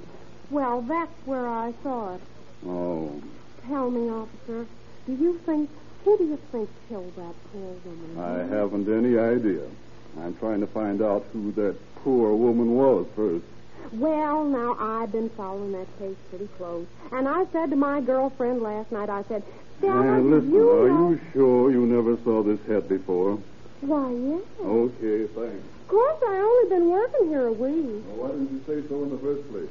Well, 0.50 0.81
that's 0.83 1.12
where 1.26 1.47
I 1.49 1.75
saw 1.83 2.15
it. 2.15 2.21
Oh, 2.67 3.21
Tell 3.69 3.91
me, 3.91 4.09
officer, 4.09 4.65
do 5.07 5.12
you 5.12 5.38
think, 5.45 5.69
who 6.05 6.17
do 6.17 6.25
you 6.25 6.38
think 6.53 6.69
killed 6.88 7.12
that 7.17 7.35
poor 7.53 7.75
woman? 7.85 8.17
I 8.19 8.38
haven't 8.57 8.88
any 8.88 9.19
idea. 9.19 9.67
I'm 10.21 10.35
trying 10.37 10.61
to 10.61 10.67
find 10.69 11.03
out 11.03 11.26
who 11.33 11.53
that 11.53 11.76
poor 11.97 12.33
woman 12.35 12.75
was 12.76 13.07
first. 13.17 13.45
Well, 13.93 14.45
now, 14.45 14.76
I've 14.78 15.12
been 15.12 15.31
following 15.31 15.73
that 15.73 15.87
case 15.99 16.16
pretty 16.31 16.49
close. 16.57 16.87
And 17.12 17.28
I 17.28 17.47
said 17.52 17.71
to 17.71 17.76
my 17.76 18.00
girlfriend 18.00 18.62
last 18.62 18.90
night, 18.93 19.09
I 19.09 19.23
said, 19.25 19.43
Stella, 19.78 20.21
listen, 20.21 20.52
you 20.52 20.71
are 20.71 20.88
know... 20.88 21.11
you 21.11 21.21
sure 21.33 21.71
you 21.71 21.87
never 21.87 22.16
saw 22.25 22.43
this 22.43 22.61
hat 22.66 22.88
before? 22.88 23.38
Why, 23.81 24.11
yes. 24.11 24.43
Okay, 24.61 25.26
thanks. 25.26 25.64
Of 25.83 25.88
course, 25.88 26.23
I 26.26 26.37
only 26.37 26.69
been 26.75 26.90
working 26.90 27.28
here 27.28 27.47
a 27.47 27.52
week. 27.52 28.02
Well, 28.09 28.16
why 28.16 28.28
didn't 28.28 28.50
you 28.50 28.61
say 28.66 28.88
so 28.88 29.02
in 29.05 29.11
the 29.11 29.19
first 29.19 29.49
place? 29.50 29.71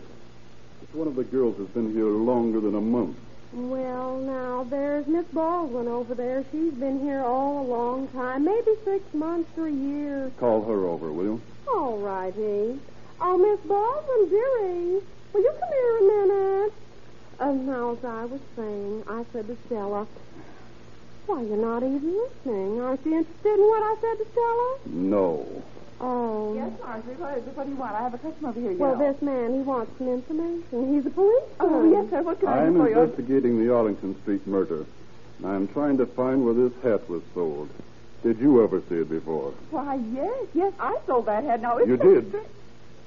It's 0.84 0.94
one 0.94 1.08
of 1.08 1.16
the 1.16 1.24
girls 1.24 1.58
has 1.58 1.68
been 1.70 1.92
here 1.94 2.06
longer 2.06 2.60
than 2.60 2.76
a 2.76 2.82
month. 2.82 3.18
Well, 3.52 4.20
now, 4.20 4.64
there's 4.70 5.08
Miss 5.08 5.26
Baldwin 5.28 5.88
over 5.88 6.14
there. 6.14 6.46
She's 6.52 6.74
been 6.74 7.02
here 7.02 7.22
all 7.22 7.62
a 7.62 7.68
long 7.68 8.08
time, 8.10 8.46
maybe 8.46 8.72
six 8.84 9.14
months 9.14 9.50
or 9.58 9.68
a 9.68 9.72
year. 9.72 10.32
Call 10.40 10.64
her 10.66 10.86
over, 10.86 11.12
will 11.12 11.24
you? 11.24 11.42
All 11.68 11.98
righty. 11.98 12.80
Oh, 13.22 13.38
Miss 13.38 13.60
Baldwin, 13.68 14.30
dearie, 14.30 15.02
will 15.34 15.42
you 15.42 15.54
come 15.60 15.70
here 15.72 15.98
a 15.98 16.04
minute? 16.28 16.74
Uh, 17.40 17.52
now, 17.52 17.92
as 17.94 18.04
I 18.06 18.26
was 18.26 18.42
saying, 18.56 19.04
I 19.08 19.24
said 19.34 19.48
to 19.48 19.58
Stella, 19.66 20.08
why, 21.26 21.42
you're 21.42 21.58
not 21.58 21.82
even 21.84 22.14
listening. 22.16 22.80
Aren't 22.82 23.06
you 23.06 23.18
interested 23.18 23.56
in 23.56 23.62
what 23.68 23.84
I 23.84 23.96
said 24.02 24.18
to 24.24 24.28
Stella? 24.32 25.04
No. 25.04 25.64
Oh. 26.00 26.54
Yes, 26.56 26.72
Marjorie, 26.84 27.16
what 27.16 27.38
is 27.38 27.48
it? 27.48 27.56
What 27.58 27.64
do 27.66 27.72
you 27.72 27.78
want? 27.78 27.96
I 27.96 28.04
have 28.04 28.14
a 28.14 28.18
customer 28.18 28.50
over 28.50 28.60
here, 28.60 28.72
you 28.72 28.78
Well, 28.78 28.98
know. 28.98 29.12
this 29.14 29.22
man, 29.22 29.54
he 29.56 29.62
wants 29.62 29.92
some 29.98 30.10
information. 30.10 30.94
He's 30.94 31.06
a 31.06 31.10
policeman. 31.10 31.56
Oh, 31.62 31.90
yes, 31.90 32.10
sir. 32.12 32.22
What 32.22 32.40
can 32.40 32.50
I 32.50 32.66
do 32.68 32.74
for 32.74 32.78
you? 32.78 32.82
I'm 32.82 32.86
for 32.86 32.90
you? 32.90 33.02
investigating 33.02 33.66
the 33.66 33.74
Arlington 33.74 34.22
Street 34.22 34.46
murder. 34.46 34.86
I'm 35.44 35.68
trying 35.70 35.98
to 35.98 36.06
find 36.06 36.44
where 36.46 36.54
this 36.54 36.72
hat 36.84 37.10
was 37.10 37.22
sold. 37.34 37.70
Did 38.24 38.40
you 38.40 38.64
ever 38.64 38.82
see 38.90 38.96
it 38.96 39.10
before? 39.10 39.52
Why, 39.72 39.96
yes, 40.14 40.48
yes, 40.54 40.74
I 40.80 40.98
sold 41.08 41.26
that 41.28 41.44
hat. 41.44 41.62
Now, 41.62 41.78
it's 41.78 41.88
You 41.88 41.98
so 41.98 42.04
did? 42.04 42.30
str- 42.30 42.38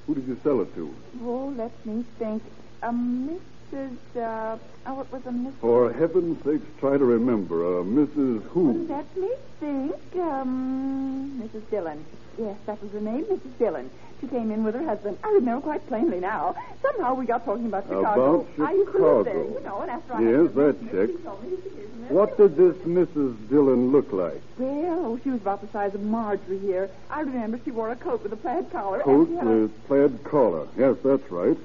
Who 0.09 0.15
did 0.15 0.27
you 0.27 0.39
sell 0.41 0.59
it 0.61 0.73
to? 0.73 0.91
Oh, 1.23 1.53
let 1.55 1.85
me 1.85 2.03
think. 2.17 2.41
A 2.81 2.89
Mrs. 2.89 3.95
Uh, 4.15 4.57
oh, 4.87 5.01
it 5.01 5.11
was 5.11 5.21
a 5.27 5.29
Mrs. 5.29 5.53
For 5.61 5.93
heaven's 5.93 6.43
sakes, 6.43 6.65
try 6.79 6.97
to 6.97 7.05
remember. 7.05 7.63
Uh, 7.63 7.83
Mrs. 7.83 8.41
Who? 8.45 8.87
Let 8.89 9.15
me 9.15 9.29
think. 9.59 9.93
Um, 10.15 11.39
Mrs. 11.43 11.69
Dillon. 11.69 12.03
Yes, 12.39 12.57
that 12.65 12.81
was 12.81 12.91
her 12.93 12.99
name, 12.99 13.25
Mrs. 13.25 13.55
Dillon. 13.59 13.91
She 14.21 14.27
came 14.27 14.51
in 14.51 14.63
with 14.63 14.75
her 14.75 14.83
husband. 14.83 15.17
I 15.23 15.29
remember 15.29 15.61
quite 15.61 15.85
plainly 15.87 16.19
now. 16.19 16.55
Somehow 16.81 17.13
we 17.15 17.25
got 17.25 17.45
talking 17.45 17.67
about 17.67 17.83
Chicago. 17.87 18.41
About 18.41 18.67
I 18.67 18.73
used 18.73 18.91
to 18.91 18.97
live 18.97 19.25
there, 19.25 19.33
Chicago. 19.33 19.53
you 19.59 19.65
know, 19.65 19.81
and 19.81 19.91
after 19.91 20.13
I 20.13 20.21
Yes, 20.21 20.51
that 20.55 20.75
she 20.81 20.85
checks. 20.89 21.23
told 21.23 21.43
me 21.43 21.57
she 21.63 21.69
isn't 21.69 22.03
it? 22.05 22.11
What 22.11 22.37
did 22.37 22.57
this 22.57 22.75
Mrs. 22.85 23.49
Dillon 23.49 23.91
look 23.91 24.11
like? 24.11 24.41
Well, 24.57 25.05
oh, 25.05 25.19
she 25.23 25.29
was 25.29 25.39
about 25.41 25.61
the 25.61 25.67
size 25.69 25.93
of 25.95 26.01
Marjorie 26.01 26.59
here. 26.59 26.89
I 27.09 27.21
remember 27.21 27.59
she 27.63 27.71
wore 27.71 27.91
a 27.91 27.95
coat 27.95 28.23
with 28.23 28.33
a 28.33 28.37
plaid 28.37 28.69
collar. 28.71 28.99
Coat 28.99 29.27
and 29.29 29.29
she 29.29 29.35
had 29.35 29.47
a- 29.47 29.49
with 29.61 29.87
plaid 29.87 30.23
collar. 30.25 30.67
Yes, 30.77 30.97
that's 31.03 31.31
right. 31.31 31.57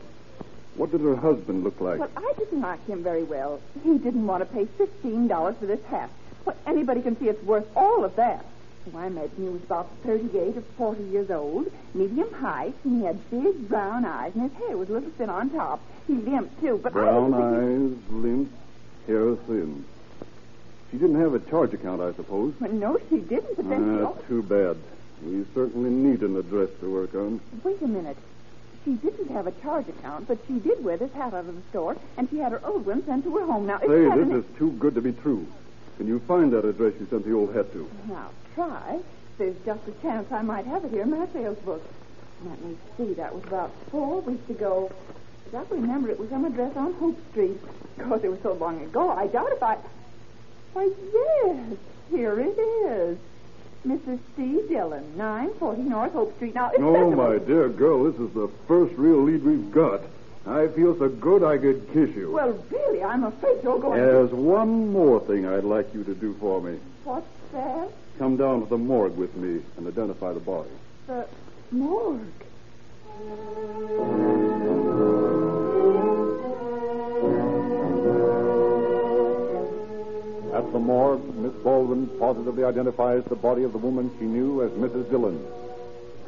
What 0.76 0.90
did 0.92 1.00
her 1.02 1.16
husband 1.16 1.64
look 1.64 1.80
like? 1.80 1.98
Well, 2.00 2.10
I 2.16 2.32
didn't 2.38 2.60
like 2.60 2.84
him 2.86 3.02
very 3.02 3.22
well. 3.24 3.60
He 3.82 3.98
didn't 3.98 4.26
want 4.26 4.42
to 4.42 4.54
pay 4.54 4.64
fifteen 4.66 5.26
dollars 5.28 5.56
for 5.58 5.66
this 5.66 5.82
hat. 5.86 6.10
Well, 6.44 6.56
anybody 6.66 7.00
can 7.02 7.18
see 7.18 7.28
it's 7.28 7.42
worth 7.44 7.66
all 7.76 8.04
of 8.04 8.14
that. 8.16 8.44
Well, 8.92 9.02
I 9.02 9.06
imagine 9.06 9.36
he 9.38 9.48
was 9.48 9.62
about 9.62 9.88
thirty-eight 10.04 10.56
or 10.56 10.62
forty 10.76 11.04
years 11.04 11.30
old, 11.30 11.70
medium 11.94 12.32
height, 12.34 12.74
and 12.84 13.00
he 13.00 13.06
had 13.06 13.30
big 13.30 13.68
brown 13.68 14.04
eyes, 14.04 14.32
and 14.34 14.50
his 14.50 14.52
hair 14.58 14.76
was 14.76 14.88
a 14.90 14.92
little 14.92 15.10
thin 15.10 15.30
on 15.30 15.50
top. 15.50 15.80
He 16.06 16.14
limped 16.14 16.60
too, 16.60 16.78
but 16.82 16.92
Brown 16.92 17.32
I 17.32 17.38
eyes, 17.38 17.92
limp, 18.10 18.50
hair 19.06 19.34
thin. 19.46 19.84
She 20.90 20.98
didn't 20.98 21.18
have 21.20 21.34
a 21.34 21.40
charge 21.40 21.72
account, 21.72 22.02
I 22.02 22.12
suppose. 22.12 22.54
Well, 22.60 22.70
no, 22.72 22.98
she 23.08 23.18
didn't. 23.18 23.56
But 23.56 23.68
then 23.68 23.98
she 23.98 24.04
Ah, 24.04 24.12
too 24.28 24.42
bad. 24.42 24.76
We 25.24 25.44
certainly 25.54 25.90
need 25.90 26.20
an 26.22 26.36
address 26.36 26.68
to 26.80 26.92
work 26.92 27.14
on. 27.14 27.40
Wait 27.64 27.80
a 27.80 27.88
minute. 27.88 28.18
She 28.84 28.92
didn't 28.92 29.30
have 29.30 29.46
a 29.46 29.52
charge 29.62 29.88
account, 29.88 30.28
but 30.28 30.38
she 30.46 30.58
did 30.58 30.84
wear 30.84 30.98
this 30.98 31.10
hat 31.12 31.32
out 31.32 31.46
of 31.46 31.54
the 31.56 31.62
store, 31.70 31.96
and 32.18 32.28
she 32.28 32.36
had 32.36 32.52
her 32.52 32.60
old 32.66 32.84
one 32.84 33.04
sent 33.06 33.24
to 33.24 33.34
her 33.38 33.46
home. 33.46 33.66
Now, 33.66 33.76
if 33.82 33.88
Say, 33.88 34.24
this 34.24 34.44
is 34.44 34.58
too 34.58 34.72
good 34.72 34.94
to 34.94 35.00
be 35.00 35.12
true. 35.12 35.46
Can 35.96 36.06
you 36.06 36.18
find 36.20 36.52
that 36.52 36.66
address 36.66 36.92
you 37.00 37.06
sent 37.08 37.24
the 37.24 37.32
old 37.32 37.54
hat 37.54 37.72
to? 37.72 37.88
Now, 38.08 38.28
try. 38.54 39.00
There's 39.38 39.56
just 39.64 39.80
a 39.88 39.92
chance 40.02 40.30
I 40.30 40.42
might 40.42 40.66
have 40.66 40.84
it 40.84 40.90
here 40.90 41.02
in 41.02 41.10
my 41.10 41.26
sales 41.32 41.58
book. 41.58 41.82
Let 42.44 42.60
me 42.62 42.76
see. 42.96 43.14
That 43.14 43.34
was 43.34 43.44
about 43.44 43.72
four 43.90 44.20
weeks 44.20 44.48
ago. 44.50 44.92
But 45.50 45.58
I 45.58 45.74
remember 45.74 46.10
it 46.10 46.18
was 46.18 46.30
some 46.30 46.44
address 46.44 46.76
on 46.76 46.94
Hope 46.94 47.18
Street. 47.30 47.58
Of 47.98 48.08
course, 48.08 48.22
it 48.24 48.28
was 48.28 48.40
so 48.42 48.52
long 48.54 48.82
ago. 48.82 49.10
I 49.10 49.26
doubt 49.26 49.52
if 49.52 49.62
I... 49.62 49.78
Why, 50.72 50.90
yes. 51.12 51.78
Here 52.10 52.38
it 52.40 52.58
is. 52.58 53.18
Mrs. 53.86 54.18
C. 54.36 54.62
Dillon, 54.68 55.16
940 55.16 55.82
North 55.82 56.12
Hope 56.12 56.34
Street. 56.36 56.54
Now, 56.54 56.70
it's 56.70 56.80
Oh, 56.80 57.10
my 57.10 57.38
dear 57.38 57.68
girl, 57.68 58.04
this 58.10 58.18
is 58.20 58.32
the 58.34 58.48
first 58.66 58.94
real 58.96 59.22
lead 59.22 59.44
we've 59.44 59.70
got. 59.70 60.00
I 60.46 60.68
feel 60.68 60.96
so 60.98 61.08
good 61.08 61.42
I 61.42 61.56
could 61.56 61.90
kiss 61.92 62.14
you. 62.14 62.32
Well, 62.32 62.62
really, 62.70 63.02
I'm 63.02 63.24
afraid 63.24 63.62
you're 63.62 63.78
going 63.78 63.98
There's 63.98 64.30
one 64.30 64.92
more 64.92 65.20
thing 65.20 65.46
I'd 65.46 65.64
like 65.64 65.94
you 65.94 66.04
to 66.04 66.14
do 66.14 66.34
for 66.38 66.60
me. 66.60 66.78
What's 67.04 67.26
that? 67.52 67.88
Come 68.18 68.36
down 68.36 68.60
to 68.60 68.66
the 68.66 68.76
morgue 68.76 69.16
with 69.16 69.34
me 69.36 69.62
and 69.76 69.86
identify 69.86 70.32
the 70.34 70.40
body. 70.40 70.68
The 71.06 71.26
morgue. 71.70 72.20
At 80.54 80.72
the 80.72 80.78
morgue, 80.78 81.34
Miss 81.36 81.52
Baldwin 81.64 82.06
positively 82.20 82.64
identifies 82.64 83.24
the 83.24 83.34
body 83.34 83.64
of 83.64 83.72
the 83.72 83.78
woman 83.78 84.10
she 84.18 84.24
knew 84.26 84.62
as 84.62 84.70
Mrs. 84.72 85.08
Dillon. 85.10 85.42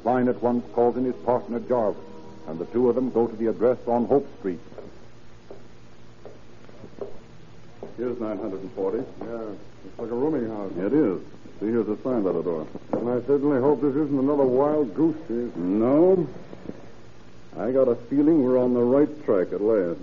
Klein 0.02 0.28
at 0.28 0.42
once 0.42 0.64
calls 0.72 0.96
in 0.96 1.04
his 1.04 1.14
partner 1.16 1.60
Jarvis, 1.60 2.02
and 2.48 2.58
the 2.58 2.66
two 2.66 2.88
of 2.88 2.94
them 2.94 3.10
go 3.10 3.26
to 3.26 3.36
the 3.36 3.48
address 3.48 3.78
on 3.86 4.06
Hope 4.06 4.26
Street. 4.38 4.60
Here's 7.96 8.20
940. 8.20 8.98
Yeah, 8.98 9.04
it's 9.86 9.98
like 9.98 10.10
a 10.10 10.14
rooming 10.14 10.48
house. 10.50 10.72
It 10.76 10.92
is. 10.92 11.20
See, 11.60 11.66
here's 11.66 11.88
a 11.88 11.96
sign 12.02 12.22
by 12.22 12.32
the 12.32 12.42
door. 12.42 12.66
And 12.92 13.08
I 13.08 13.20
certainly 13.26 13.58
hope 13.60 13.80
this 13.80 13.96
isn't 13.96 14.18
another 14.18 14.44
wild 14.44 14.94
goose 14.94 15.16
chase. 15.26 15.56
No. 15.56 16.28
I 17.58 17.72
got 17.72 17.88
a 17.88 17.94
feeling 17.94 18.44
we're 18.44 18.58
on 18.58 18.74
the 18.74 18.82
right 18.82 19.24
track 19.24 19.52
at 19.54 19.62
last. 19.62 19.98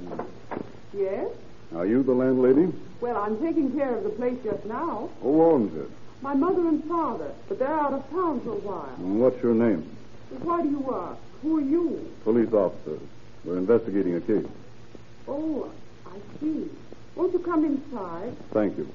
Yes? 0.92 1.28
Are 1.76 1.86
you 1.86 2.02
the 2.02 2.14
landlady? 2.14 2.74
Well, 3.00 3.18
I'm 3.18 3.40
taking 3.40 3.72
care 3.74 3.96
of 3.96 4.04
the 4.04 4.10
place 4.10 4.38
just 4.44 4.66
now. 4.66 5.10
Who 5.22 5.44
owns 5.44 5.76
it? 5.76 5.90
My 6.24 6.34
mother 6.34 6.68
and 6.68 6.84
father, 6.86 7.32
but 7.48 7.60
they're 7.60 7.68
out 7.68 7.94
of 7.94 8.10
town 8.10 8.42
for 8.42 8.52
a 8.52 8.60
while. 8.60 8.96
And 8.98 9.20
what's 9.20 9.42
your 9.44 9.54
name? 9.54 9.96
Why 10.42 10.64
do 10.64 10.70
you 10.70 10.96
ask? 10.96 11.20
Who 11.44 11.58
are 11.58 11.62
you? 11.62 12.12
Police 12.24 12.54
officers. 12.54 13.02
We're 13.44 13.58
investigating 13.58 14.16
a 14.16 14.22
case. 14.22 14.46
Oh, 15.28 15.70
I 16.08 16.16
see. 16.40 16.70
Won't 17.16 17.34
you 17.34 17.40
come 17.40 17.66
inside? 17.66 18.36
Thank 18.52 18.78
you. 18.78 18.90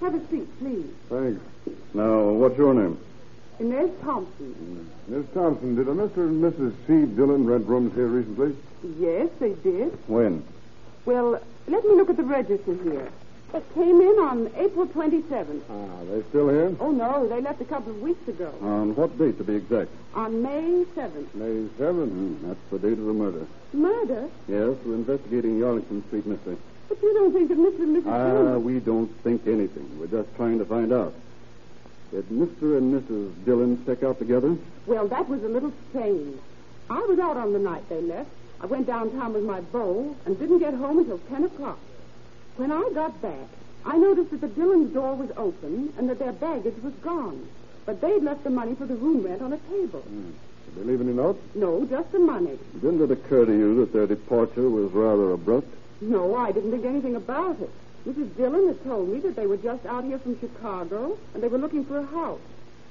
Have 0.00 0.14
a 0.14 0.20
seat, 0.28 0.46
please. 0.58 0.86
Thanks. 1.08 1.40
Now, 1.94 2.28
what's 2.28 2.58
your 2.58 2.74
name? 2.74 2.98
Inez 3.58 3.90
Thompson. 4.02 4.90
Miss 5.08 5.24
Thompson, 5.32 5.76
did 5.76 5.88
a 5.88 5.92
Mr. 5.92 6.18
and 6.18 6.42
Mrs. 6.42 6.74
C. 6.86 7.14
Dillon 7.14 7.46
rent 7.46 7.66
rooms 7.66 7.94
here 7.94 8.08
recently? 8.08 8.54
Yes, 8.98 9.30
they 9.40 9.54
did. 9.54 9.96
When? 10.08 10.44
Well, 11.06 11.40
let 11.68 11.84
me 11.84 11.94
look 11.94 12.10
at 12.10 12.16
the 12.18 12.22
register 12.24 12.74
here. 12.82 13.08
It 13.52 13.64
came 13.74 14.00
in 14.00 14.18
on 14.18 14.50
April 14.56 14.86
27th. 14.86 15.62
Ah, 15.70 16.04
they 16.10 16.22
still 16.30 16.48
here? 16.48 16.74
Oh, 16.80 16.90
no, 16.90 17.28
they 17.28 17.40
left 17.40 17.60
a 17.60 17.64
couple 17.64 17.92
of 17.92 18.02
weeks 18.02 18.26
ago. 18.26 18.52
On 18.62 18.96
what 18.96 19.16
date, 19.16 19.38
to 19.38 19.44
be 19.44 19.54
exact? 19.56 19.90
On 20.14 20.42
May 20.42 20.84
7th. 20.96 21.34
May 21.34 21.68
7th. 21.78 22.08
Hmm, 22.08 22.48
that's 22.48 22.58
the 22.70 22.78
date 22.80 22.98
of 22.98 23.04
the 23.04 23.12
murder. 23.12 23.46
Murder? 23.72 24.28
Yes, 24.48 24.76
we're 24.84 24.94
investigating 24.94 25.60
the 25.60 25.66
Arlington 25.66 26.04
Street 26.08 26.26
mystery. 26.26 26.56
But 26.88 27.00
you 27.02 27.14
don't 27.14 27.32
think 27.32 27.48
that 27.48 27.58
Mr. 27.58 27.80
and 27.80 27.96
Mrs. 27.96 28.06
Ah, 28.06 28.32
Dillon... 28.32 28.64
we 28.64 28.80
don't 28.80 29.22
think 29.22 29.46
anything. 29.46 29.98
We're 30.00 30.06
just 30.06 30.34
trying 30.36 30.58
to 30.58 30.64
find 30.64 30.92
out. 30.92 31.14
Did 32.10 32.28
Mr. 32.30 32.76
and 32.78 33.02
Mrs. 33.02 33.44
Dillon 33.44 33.82
stick 33.84 34.02
out 34.02 34.18
together? 34.18 34.56
Well, 34.86 35.06
that 35.08 35.28
was 35.28 35.42
a 35.42 35.48
little 35.48 35.72
strange. 35.90 36.38
I 36.90 37.00
was 37.00 37.18
out 37.18 37.36
on 37.36 37.52
the 37.52 37.58
night 37.58 37.88
they 37.88 38.00
left. 38.00 38.30
I 38.60 38.66
went 38.66 38.86
downtown 38.86 39.32
with 39.32 39.44
my 39.44 39.60
bowl 39.60 40.16
and 40.26 40.38
didn't 40.38 40.58
get 40.58 40.74
home 40.74 40.98
until 40.98 41.18
10 41.18 41.44
o'clock. 41.44 41.78
When 42.56 42.70
I 42.70 42.88
got 42.94 43.20
back, 43.20 43.48
I 43.84 43.96
noticed 43.96 44.30
that 44.30 44.40
the 44.40 44.48
Dillon's 44.48 44.94
door 44.94 45.14
was 45.16 45.30
open 45.36 45.92
and 45.98 46.08
that 46.08 46.20
their 46.20 46.32
baggage 46.32 46.80
was 46.82 46.92
gone. 47.02 47.48
But 47.84 48.00
they'd 48.00 48.22
left 48.22 48.44
the 48.44 48.50
money 48.50 48.74
for 48.74 48.86
the 48.86 48.94
room 48.94 49.24
rent 49.24 49.42
on 49.42 49.52
a 49.52 49.58
table. 49.58 50.00
Hmm. 50.00 50.30
Did 50.66 50.76
they 50.76 50.90
leave 50.92 51.00
any 51.00 51.12
note? 51.12 51.40
No, 51.54 51.84
just 51.84 52.12
the 52.12 52.20
money. 52.20 52.58
Didn't 52.80 53.02
it 53.02 53.10
occur 53.10 53.44
to 53.44 53.52
you 53.52 53.74
that 53.80 53.92
their 53.92 54.06
departure 54.06 54.70
was 54.70 54.92
rather 54.92 55.32
abrupt? 55.32 55.68
No, 56.00 56.36
I 56.36 56.52
didn't 56.52 56.70
think 56.70 56.84
anything 56.84 57.16
about 57.16 57.60
it. 57.60 57.70
Mrs. 58.06 58.36
Dillon 58.36 58.68
had 58.68 58.84
told 58.84 59.08
me 59.08 59.18
that 59.20 59.34
they 59.34 59.46
were 59.46 59.56
just 59.56 59.84
out 59.86 60.04
here 60.04 60.18
from 60.18 60.38
Chicago 60.38 61.18
and 61.34 61.42
they 61.42 61.48
were 61.48 61.58
looking 61.58 61.84
for 61.84 61.98
a 61.98 62.06
house. 62.06 62.40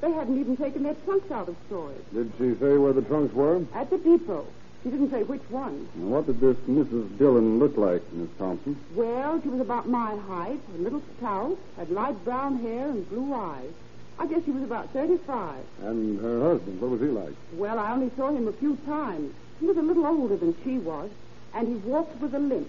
They 0.01 0.11
hadn't 0.11 0.39
even 0.39 0.57
taken 0.57 0.83
their 0.83 0.95
trunks 1.05 1.31
out 1.31 1.47
of 1.47 1.55
storage. 1.67 2.03
Did 2.13 2.31
she 2.37 2.55
say 2.59 2.77
where 2.77 2.93
the 2.93 3.01
trunks 3.03 3.33
were? 3.33 3.63
At 3.73 3.89
the 3.89 3.97
depot. 3.97 4.45
She 4.83 4.89
didn't 4.89 5.11
say 5.11 5.23
which 5.23 5.41
one. 5.49 5.87
And 5.95 6.11
what 6.11 6.25
did 6.25 6.41
this 6.41 6.57
Mrs. 6.67 7.17
Dillon 7.17 7.57
look 7.57 7.77
like, 7.77 8.01
Miss 8.11 8.27
Thompson? 8.37 8.77
Well, 8.93 9.41
she 9.41 9.47
was 9.47 9.61
about 9.61 9.87
my 9.87 10.15
height, 10.27 10.59
a 10.75 10.81
little 10.81 11.01
stout, 11.17 11.57
had 11.77 11.89
light 11.89 12.21
brown 12.25 12.59
hair 12.59 12.89
and 12.89 13.09
blue 13.09 13.33
eyes. 13.33 13.71
I 14.19 14.27
guess 14.27 14.43
she 14.43 14.51
was 14.51 14.63
about 14.63 14.89
35. 14.89 15.55
And 15.83 16.19
her 16.19 16.41
husband, 16.41 16.81
what 16.81 16.91
was 16.91 16.99
he 16.99 17.07
like? 17.07 17.33
Well, 17.53 17.79
I 17.79 17.93
only 17.93 18.11
saw 18.17 18.29
him 18.29 18.47
a 18.49 18.51
few 18.51 18.75
times. 18.85 19.33
He 19.61 19.65
was 19.65 19.77
a 19.77 19.81
little 19.81 20.05
older 20.05 20.35
than 20.35 20.53
she 20.65 20.77
was, 20.77 21.09
and 21.53 21.67
he 21.67 21.75
walked 21.75 22.19
with 22.21 22.35
a 22.35 22.39
limp. 22.39 22.67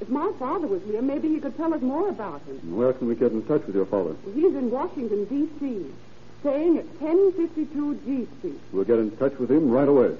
If 0.00 0.10
my 0.10 0.30
father 0.38 0.66
was 0.66 0.82
here, 0.82 1.00
maybe 1.00 1.28
he 1.28 1.40
could 1.40 1.56
tell 1.56 1.72
us 1.72 1.80
more 1.80 2.10
about 2.10 2.42
him. 2.42 2.58
And 2.62 2.76
where 2.76 2.92
can 2.92 3.08
we 3.08 3.14
get 3.14 3.32
in 3.32 3.42
touch 3.44 3.64
with 3.66 3.74
your 3.74 3.86
father? 3.86 4.14
He's 4.34 4.54
in 4.54 4.70
Washington, 4.70 5.24
D.C., 5.24 5.86
staying 6.40 6.78
at 6.78 6.84
1052 7.00 8.00
G 8.04 8.28
Street. 8.38 8.60
We'll 8.70 8.84
get 8.84 8.98
in 8.98 9.16
touch 9.16 9.36
with 9.38 9.50
him 9.50 9.70
right 9.70 9.88
away. 9.88 10.14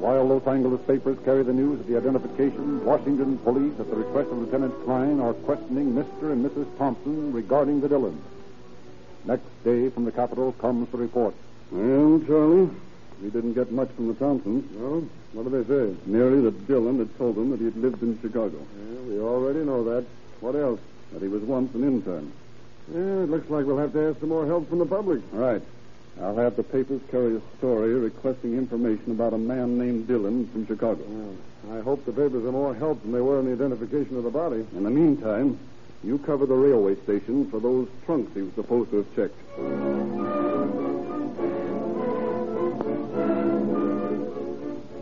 While 0.00 0.24
Los 0.24 0.46
Angeles 0.46 0.80
papers 0.86 1.18
carry 1.26 1.42
the 1.42 1.52
news 1.52 1.80
of 1.80 1.86
the 1.86 1.98
identification, 1.98 2.82
Washington 2.82 3.36
police, 3.38 3.78
at 3.78 3.90
the 3.90 3.96
request 3.96 4.30
of 4.30 4.38
Lieutenant 4.38 4.72
Klein, 4.84 5.20
are 5.20 5.34
questioning 5.34 5.92
Mr. 5.92 6.32
and 6.32 6.42
Mrs. 6.42 6.66
Thompson 6.78 7.34
regarding 7.34 7.82
the 7.82 7.88
Dillons. 7.88 8.22
Next 9.26 9.44
day, 9.62 9.90
from 9.90 10.06
the 10.06 10.12
capital, 10.12 10.52
comes 10.52 10.88
the 10.90 10.96
report. 10.96 11.34
Well, 11.70 12.22
Charlie, 12.26 12.70
we 13.22 13.28
didn't 13.28 13.52
get 13.52 13.70
much 13.72 13.90
from 13.90 14.08
the 14.08 14.14
Thompsons. 14.14 14.64
Well, 14.74 15.04
what 15.34 15.42
do 15.44 15.50
they 15.50 15.64
say? 15.68 15.94
Merely 16.06 16.40
that 16.42 16.66
Dillon 16.66 16.98
had 16.98 17.14
told 17.18 17.36
them 17.36 17.50
that 17.50 17.58
he 17.58 17.66
had 17.66 17.76
lived 17.76 18.02
in 18.02 18.18
Chicago. 18.22 18.56
Yeah, 18.56 19.00
we 19.00 19.20
already 19.20 19.64
know 19.64 19.84
that. 19.84 20.06
What 20.40 20.54
else? 20.54 20.80
That 21.12 21.20
he 21.20 21.28
was 21.28 21.42
once 21.42 21.74
an 21.74 21.84
intern. 21.84 22.32
Yeah, 22.92 23.22
it 23.24 23.30
looks 23.30 23.50
like 23.50 23.66
we'll 23.66 23.78
have 23.78 23.92
to 23.94 24.10
ask 24.10 24.18
for 24.20 24.26
more 24.26 24.46
help 24.46 24.68
from 24.68 24.78
the 24.78 24.86
public. 24.86 25.20
Right. 25.32 25.62
I'll 26.20 26.36
have 26.36 26.56
the 26.56 26.62
papers 26.62 27.02
carry 27.10 27.36
a 27.36 27.40
story 27.58 27.92
requesting 27.94 28.56
information 28.56 29.10
about 29.12 29.34
a 29.34 29.38
man 29.38 29.76
named 29.76 30.06
Dillon 30.06 30.48
from 30.48 30.66
Chicago. 30.66 31.02
I 31.72 31.80
hope 31.80 32.06
the 32.06 32.12
papers 32.12 32.44
are 32.44 32.52
more 32.52 32.74
help 32.74 33.02
than 33.02 33.12
they 33.12 33.20
were 33.20 33.40
in 33.40 33.46
the 33.46 33.52
identification 33.52 34.16
of 34.16 34.22
the 34.22 34.30
body. 34.30 34.64
In 34.76 34.84
the 34.84 34.90
meantime, 34.90 35.58
you 36.04 36.18
cover 36.18 36.46
the 36.46 36.54
railway 36.54 36.94
station 37.02 37.50
for 37.50 37.60
those 37.60 37.88
trunks 38.06 38.32
he 38.34 38.42
was 38.42 38.54
supposed 38.54 38.90
to 38.92 38.98
have 38.98 39.16
checked. 39.16 39.36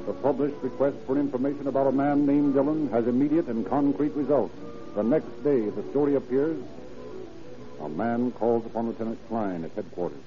The 0.07 0.13
published 0.23 0.57
request 0.63 0.97
for 1.07 1.19
information 1.19 1.69
about 1.69 1.87
a 1.87 1.93
man 1.93 2.25
named 2.27 2.55
Dillon 2.55 2.89
has 2.89 3.07
immediate 3.07 3.47
and 3.47 3.69
concrete 3.69 4.15
results. 4.15 4.57
The 4.95 5.03
next 5.03 5.45
day, 5.45 5.69
the 5.69 5.83
story 5.91 6.17
appears. 6.17 6.57
A 7.85 7.89
man 7.89 8.33
calls 8.33 8.65
upon 8.65 8.87
Lieutenant 8.87 9.19
Klein 9.29 9.63
at 9.63 9.73
headquarters. 9.73 10.19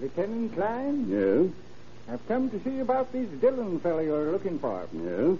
Lieutenant 0.00 0.52
Klein, 0.54 1.06
Yes? 1.08 1.52
I've 2.12 2.26
come 2.28 2.50
to 2.50 2.60
see 2.62 2.80
about 2.80 3.12
this 3.12 3.28
Dillon 3.40 3.80
fellow 3.80 4.00
you're 4.00 4.30
looking 4.32 4.58
for. 4.58 4.86
Yes? 4.92 5.38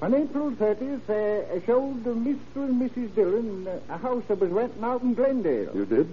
On 0.00 0.14
April 0.14 0.50
30th, 0.52 1.08
uh, 1.10 1.54
I 1.54 1.60
showed 1.66 2.04
Mr. 2.04 2.38
and 2.56 2.80
Mrs. 2.80 3.14
Dillon 3.14 3.66
uh, 3.66 3.80
a 3.94 3.98
house 3.98 4.22
that 4.28 4.38
was 4.38 4.50
renting 4.50 4.84
out 4.84 5.02
in 5.02 5.14
Glendale. 5.14 5.74
You 5.74 5.84
did? 5.86 6.08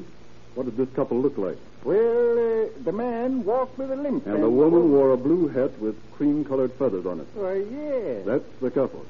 What 0.55 0.65
did 0.65 0.77
this 0.77 0.89
couple 0.95 1.19
look 1.19 1.37
like? 1.37 1.57
Well, 1.83 1.97
uh, 2.65 2.67
the 2.83 2.91
man 2.91 3.43
walked 3.45 3.77
with 3.77 3.91
a 3.91 3.95
limp. 3.95 4.25
And 4.25 4.41
the 4.43 4.49
woman 4.49 4.91
wore 4.91 5.11
a 5.11 5.17
blue 5.17 5.47
hat 5.49 5.77
with 5.79 5.95
cream 6.13 6.43
colored 6.45 6.73
feathers 6.73 7.05
on 7.05 7.19
it. 7.19 7.27
Why, 7.33 7.55
yes. 7.69 8.25
That's 8.25 8.45
the 8.61 8.71
couple. 8.71 9.05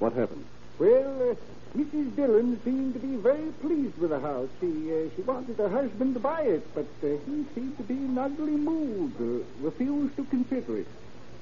What 0.00 0.12
happened? 0.14 0.44
Well, 0.78 1.30
uh, 1.30 1.34
Mrs. 1.76 2.16
Dillon 2.16 2.58
seemed 2.64 2.94
to 2.94 3.00
be 3.00 3.16
very 3.16 3.50
pleased 3.60 3.98
with 3.98 4.10
the 4.10 4.20
house. 4.20 4.48
She 4.60 4.66
uh, 4.92 5.08
she 5.14 5.22
wanted 5.22 5.56
her 5.58 5.68
husband 5.68 6.14
to 6.14 6.20
buy 6.20 6.42
it, 6.42 6.66
but 6.74 6.86
uh, 7.04 7.08
he 7.26 7.44
seemed 7.54 7.76
to 7.76 7.82
be 7.84 7.94
in 7.94 8.16
an 8.16 8.18
ugly 8.18 8.52
mood, 8.56 9.12
uh, 9.20 9.44
refused 9.64 10.16
to 10.16 10.24
consider 10.24 10.78
it. 10.78 10.86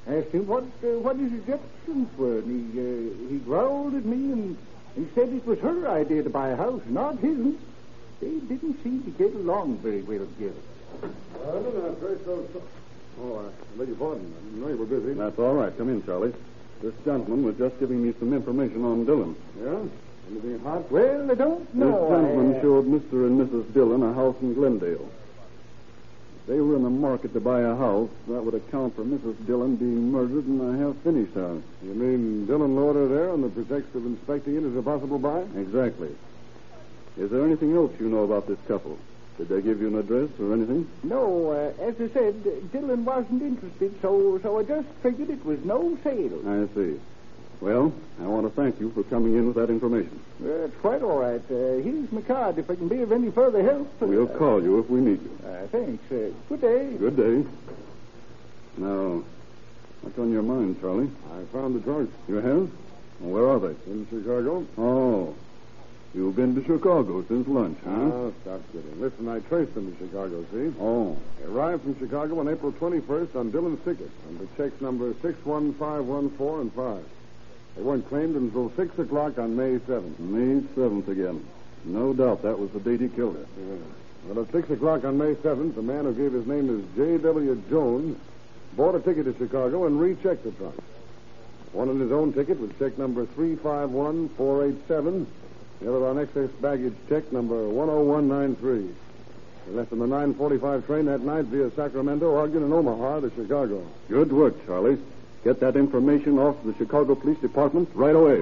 Asked 0.09 0.31
him 0.33 0.47
what 0.47 0.65
uh, 0.85 0.99
what 0.99 1.17
his 1.17 1.33
objections 1.33 2.09
were, 2.19 2.39
and 2.39 2.73
he 2.73 2.81
uh, 2.81 3.29
he 3.31 3.39
growled 3.39 3.95
at 3.95 4.05
me 4.05 4.33
and, 4.33 4.57
and 4.97 5.09
said 5.15 5.29
it 5.29 5.47
was 5.47 5.59
her 5.61 5.89
idea 5.89 6.23
to 6.25 6.31
buy 6.31 6.49
a 6.49 6.57
house, 6.57 6.83
not 6.89 7.19
his. 7.19 7.55
They 8.21 8.39
didn't 8.49 8.83
seem 8.83 9.03
to 9.05 9.11
get 9.11 9.35
along 9.35 9.79
very 9.79 10.03
well 10.03 10.27
together. 10.27 10.61
I 11.03 11.53
don't 11.53 11.75
know. 11.75 11.97
Very 12.01 12.19
so. 12.25 12.47
so- 12.53 12.63
Oh, 13.19 13.39
I 13.49 13.79
beg 13.79 13.89
your 13.89 13.97
pardon. 13.97 14.27
I 14.39 14.45
didn't 14.45 14.61
know 14.61 14.69
you 14.69 14.77
were 14.77 14.85
busy. 14.85 15.15
That's 15.15 15.39
all 15.39 15.55
right. 15.55 15.75
Come 15.79 15.89
in, 15.89 16.05
Charlie. 16.05 16.35
This 16.83 16.93
gentleman 17.03 17.45
was 17.45 17.57
just 17.57 17.79
giving 17.81 18.05
me 18.05 18.13
some 18.19 18.35
information 18.35 18.85
on 18.85 19.07
Dillon. 19.07 19.35
Yeah? 19.59 19.79
Anything 20.31 20.59
hot? 20.61 20.91
Well, 20.91 21.31
I 21.31 21.35
don't 21.35 21.75
know. 21.75 21.91
This 21.91 22.11
gentleman 22.11 22.57
I, 22.57 22.61
showed 22.61 22.87
Mr. 22.87 23.27
and 23.27 23.41
Mrs. 23.41 23.73
Dillon 23.73 24.03
a 24.03 24.13
house 24.13 24.37
in 24.41 24.55
Glendale. 24.55 25.09
If 26.41 26.47
they 26.47 26.61
were 26.61 26.77
in 26.77 26.83
the 26.83 26.91
market 26.91 27.33
to 27.35 27.41
buy 27.41 27.61
a 27.61 27.77
house, 27.77 28.11
that 28.29 28.43
would 28.45 28.55
account 28.55 28.97
for 28.97 29.05
Mrs. 29.05 29.47
Dillon 29.47 29.77
being 29.77 30.11
murdered 30.11 30.47
in 30.47 30.61
a 30.61 30.79
half-finished 30.79 31.35
house. 31.35 31.63
You 31.83 31.95
mean 31.95 32.47
Dillon 32.47 32.75
lured 32.75 32.97
her 32.97 33.09
there 33.09 33.31
on 33.31 33.43
the 33.43 33.49
pretext 33.49 33.95
of 33.95 34.05
inspecting 34.07 34.57
it 34.57 34.65
as 34.65 34.77
a 34.77 34.83
possible 34.83 35.19
buy? 35.19 35.43
Exactly. 35.57 36.15
Is 37.17 37.31
there 37.31 37.45
anything 37.45 37.75
else 37.75 37.93
you 37.99 38.09
know 38.09 38.25
about 38.25 38.47
this 38.47 38.59
couple? 38.69 38.99
Did 39.39 39.49
they 39.49 39.61
give 39.61 39.81
you 39.81 39.89
an 39.89 39.99
address 39.99 40.31
or 40.41 40.55
anything? 40.55 40.89
No, 41.03 41.51
uh, 41.51 41.83
as 41.83 41.95
I 42.01 42.09
said, 42.13 42.73
Dillon 42.73 43.05
wasn't 43.05 43.43
interested, 43.43 43.95
so 44.01 44.41
so 44.43 44.59
I 44.59 44.63
just 44.63 44.89
figured 45.03 45.31
it 45.31 45.45
was 45.45 45.63
no 45.65 45.97
sale. 46.03 46.41
I 46.49 46.67
see. 46.75 46.99
Well, 47.61 47.93
I 48.21 48.27
want 48.27 48.47
to 48.47 48.51
thank 48.61 48.79
you 48.81 48.91
for 48.93 49.03
coming 49.05 49.35
in 49.35 49.47
with 49.47 49.57
that 49.57 49.71
information. 49.71 50.21
Uh, 50.45 50.49
it's 50.67 50.77
quite 50.81 51.03
all 51.03 51.19
right. 51.19 51.41
Uh, 51.51 51.81
here's 51.83 52.13
my 52.13 52.21
card 52.21 52.59
if 52.59 52.71
I 52.71 52.75
can 52.77 52.89
be 52.89 53.01
of 53.01 53.13
any 53.13 53.31
further 53.31 53.63
help. 53.63 53.89
We'll 54.01 54.27
call 54.27 54.63
you 54.63 54.79
if 54.81 54.91
we 54.91 55.01
need 55.01 55.23
you. 55.23 55.39
Uh, 55.47 55.67
thanks. 55.69 56.05
Uh, 56.13 56.31
good 56.49 56.61
day. 56.61 56.93
Good 56.99 57.17
day. 57.17 57.49
Now, 58.77 59.23
what's 60.03 60.19
on 60.19 60.33
your 60.33 60.43
mind, 60.43 60.81
Charlie? 60.83 61.11
I 61.33 61.45
found 61.53 61.75
the 61.77 61.81
trunks 61.81 62.13
You 62.29 62.37
have? 62.37 62.71
Well, 63.21 63.31
where 63.33 63.49
are 63.49 63.59
they? 63.61 63.91
in 63.91 64.07
Chicago. 64.11 64.67
Oh. 64.77 65.35
You've 66.15 66.37
been 66.37 66.55
to 66.55 66.65
Chicago 66.65 67.25
since 67.27 67.47
lunch, 67.49 67.79
huh? 67.85 67.91
Oh, 67.91 68.35
stop 68.43 68.61
kidding. 68.73 69.01
Listen, 69.01 69.29
I 69.29 69.41
traced 69.41 69.75
them 69.75 69.93
to 69.95 69.99
Chicago, 69.99 70.45
see? 70.53 70.73
Oh. 70.81 71.17
They 71.39 71.47
arrived 71.47 71.83
from 71.83 71.99
Chicago 71.99 72.39
on 72.41 72.49
April 72.49 72.73
21st 72.73 73.35
on 73.37 73.51
Dillon's 73.51 73.83
ticket 73.85 74.11
under 74.29 74.47
checks 74.57 74.81
number 74.81 75.13
61514 75.23 76.61
and 76.61 76.73
5. 76.73 77.05
They 77.77 77.83
weren't 77.83 78.09
claimed 78.09 78.37
until 78.37 78.73
6 78.75 78.99
o'clock 78.99 79.39
on 79.39 79.55
May 79.55 79.79
7th. 79.79 80.19
May 80.19 80.61
7th 80.75 81.09
again. 81.09 81.45
No 81.85 82.15
doubt 82.15 82.43
that 82.43 82.59
was 82.59 82.71
the 82.71 82.81
date 82.81 83.01
he 83.01 83.09
killed 83.09 83.37
her. 83.37 83.47
Yeah. 83.59 83.77
Well, 84.27 84.45
at 84.45 84.51
6 84.51 84.71
o'clock 84.71 85.05
on 85.05 85.19
May 85.19 85.35
7th, 85.35 85.75
the 85.75 85.83
man 85.83 86.05
who 86.05 86.15
gave 86.15 86.33
his 86.33 86.47
name 86.47 86.79
as 86.79 86.97
J.W. 86.97 87.63
Jones 87.69 88.17
bought 88.77 88.95
a 88.95 89.01
ticket 89.01 89.27
to 89.27 89.37
Chicago 89.37 89.87
and 89.87 90.01
rechecked 90.01 90.45
the 90.45 90.53
trunk. 90.53 90.75
One 91.73 91.91
on 91.91 92.01
his 92.01 92.11
own 92.11 92.33
ticket 92.33 92.59
with 92.59 92.79
check 92.79 92.97
number 92.97 93.27
351487, 93.27 95.27
the 95.81 95.95
other 95.95 96.07
on 96.07 96.19
excess 96.19 96.51
baggage 96.63 96.95
check 97.09 97.31
number 97.33 97.69
10193. 97.69 98.89
They 99.67 99.73
left 99.73 99.93
on 99.93 99.99
the 99.99 100.07
945 100.07 100.87
train 100.87 101.05
that 101.07 101.21
night 101.21 101.47
via 101.47 101.71
Sacramento, 101.73 102.37
Ogden, 102.37 102.63
and 102.63 102.73
Omaha 102.73 103.21
to 103.21 103.31
Chicago. 103.31 103.85
Good 104.09 104.33
work, 104.33 104.65
Charlie. 104.67 104.99
Get 105.47 105.61
that 105.61 105.77
information 105.77 106.41
off 106.41 106.57
the 106.65 106.75
Chicago 106.75 107.15
Police 107.15 107.39
Department 107.39 107.89
right 107.95 108.17
away. 108.17 108.41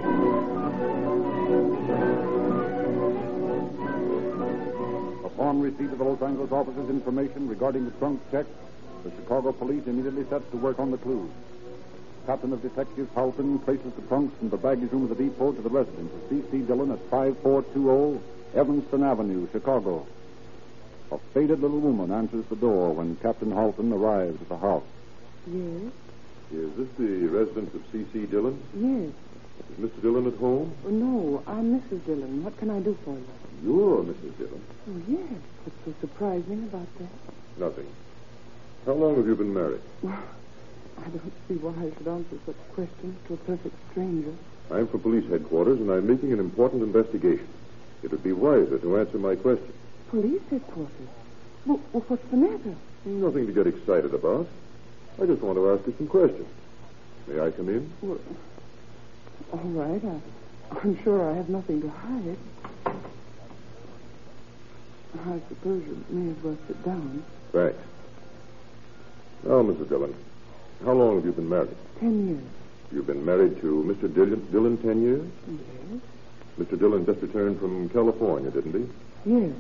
Upon 5.23 5.61
receipt 5.61 5.93
of 5.93 5.99
the 5.99 6.05
Los 6.05 6.23
Angeles 6.23 6.51
officer's 6.51 6.89
information 6.89 7.47
regarding 7.47 7.85
the 7.85 7.91
trunk 7.99 8.23
check, 8.31 8.47
the 9.05 9.11
Chicago 9.11 9.53
police 9.53 9.87
immediately 9.87 10.25
sets 10.31 10.51
to 10.53 10.57
work 10.57 10.79
on 10.79 10.93
the 10.93 10.97
clues. 10.97 11.31
Captain 12.25 12.55
of 12.55 12.63
Detectives 12.63 13.13
Halton 13.15 13.63
traces 13.67 13.93
the 13.93 14.03
trunks 14.09 14.35
from 14.39 14.49
the 14.49 14.57
baggage 14.57 14.91
room 14.91 15.03
of 15.03 15.11
the 15.11 15.25
depot 15.25 15.53
to 15.53 15.61
the 15.61 15.69
residence 15.69 16.11
of 16.11 16.31
C.C. 16.31 16.63
Dillon 16.63 16.91
at 16.91 17.01
5420 17.11 18.19
Evanston 18.55 19.03
Avenue, 19.03 19.47
Chicago. 19.53 20.07
A 21.13 21.19
faded 21.35 21.61
little 21.61 21.81
woman 21.81 22.11
answers 22.11 22.47
the 22.47 22.57
door 22.57 22.95
when 22.95 23.17
Captain 23.17 23.51
Halton 23.51 23.93
arrives 23.93 24.41
at 24.41 24.49
the 24.49 24.57
house. 24.57 24.85
Yes, 25.47 25.93
Is 26.55 26.71
this 26.77 26.89
the 26.99 27.27
residence 27.27 27.75
of 27.75 27.83
C.C. 27.91 28.27
Dillon? 28.27 28.61
yes. 28.77 29.11
Is 29.71 29.79
Mr. 29.91 30.03
Dillon 30.03 30.27
at 30.29 30.35
home? 30.35 30.73
Oh, 30.87 30.91
no, 30.91 31.43
I'm 31.49 31.81
Mrs. 31.81 32.05
Dillon. 32.07 32.45
What 32.45 32.57
can 32.59 32.71
I 32.71 32.79
do 32.81 32.97
for 33.05 33.15
you? 33.15 33.27
You're 33.65 34.03
Mrs. 34.03 34.37
Dillon. 34.39 34.63
Oh, 34.89 35.03
yes. 35.09 35.41
What's 35.65 35.79
so 35.85 35.95
surprising 36.01 36.65
about 36.65 36.87
that? 36.99 37.09
Nothing. 37.59 37.87
How 38.87 38.93
long 38.93 39.17
have 39.17 39.27
you 39.27 39.35
been 39.35 39.53
married? 39.55 39.81
Well, 40.97 41.07
I 41.07 41.09
don't 41.09 41.33
see 41.49 41.55
why 41.55 41.73
I 41.73 41.91
should 41.99 42.07
answer 42.07 42.39
such 42.47 42.55
questions 42.73 43.19
to 43.27 43.35
a 43.35 43.37
perfect 43.39 43.75
stranger. 43.91 44.33
I'm 44.71 44.87
from 44.87 45.01
police 45.01 45.29
headquarters, 45.29 45.81
and 45.81 45.91
I'm 45.91 46.07
making 46.07 46.33
an 46.33 46.39
important 46.39 46.85
investigation. 46.85 47.49
It 48.05 48.13
would 48.13 48.23
be 48.23 48.33
wiser 48.33 48.79
to 48.79 48.99
answer 48.99 49.19
my 49.19 49.35
question. 49.35 49.73
Police 50.09 50.41
headquarters? 50.51 51.09
Well, 51.67 51.81
well, 51.93 52.05
what's 52.07 52.25
the 52.31 52.37
matter? 52.37 52.77
Nothing 53.07 53.49
to 53.49 53.53
get 53.53 53.67
excited 53.67 54.15
about. 54.15 54.47
I 55.21 55.27
just 55.27 55.43
want 55.43 55.57
to 55.57 55.71
ask 55.71 55.87
you 55.87 55.95
some 55.97 56.09
questions. 56.09 56.47
May 57.27 57.41
I 57.41 57.51
come 57.53 57.69
in? 57.69 57.91
Well, 58.03 58.19
all 59.53 59.59
right. 59.61 60.03
I, 60.05 60.79
I'm 60.79 61.03
sure 61.03 61.31
I 61.31 61.35
have 61.37 61.49
nothing 61.49 61.81
to 61.83 61.89
hide. 61.89 62.37
I 65.17 65.41
suppose 65.49 65.83
you 65.87 66.05
may 66.11 66.33
as 66.33 66.37
well 66.43 66.59
sit 66.67 66.85
down. 66.85 67.25
Thanks. 67.53 67.79
Now, 69.45 69.63
Mrs. 69.63 69.89
Dillon, 69.89 70.15
how 70.85 70.93
long 70.93 71.17
have 71.17 71.25
you 71.25 71.33
been 71.33 71.49
married? 71.49 71.77
Ten 72.01 72.29
years. 72.29 72.43
You've 72.91 73.07
been 73.07 73.25
married 73.25 73.61
to 73.61 73.85
Mr. 73.87 74.13
Dillon, 74.13 74.47
Dillon 74.51 74.77
ten 74.79 75.03
years? 75.03 75.23
Yes. 75.49 76.01
Mr. 76.59 76.79
Dillon 76.79 77.07
just 77.07 77.21
returned 77.21 77.61
from 77.61 77.89
California, 77.91 78.51
didn't 78.51 78.73
he? 78.73 79.31
Yes. 79.33 79.53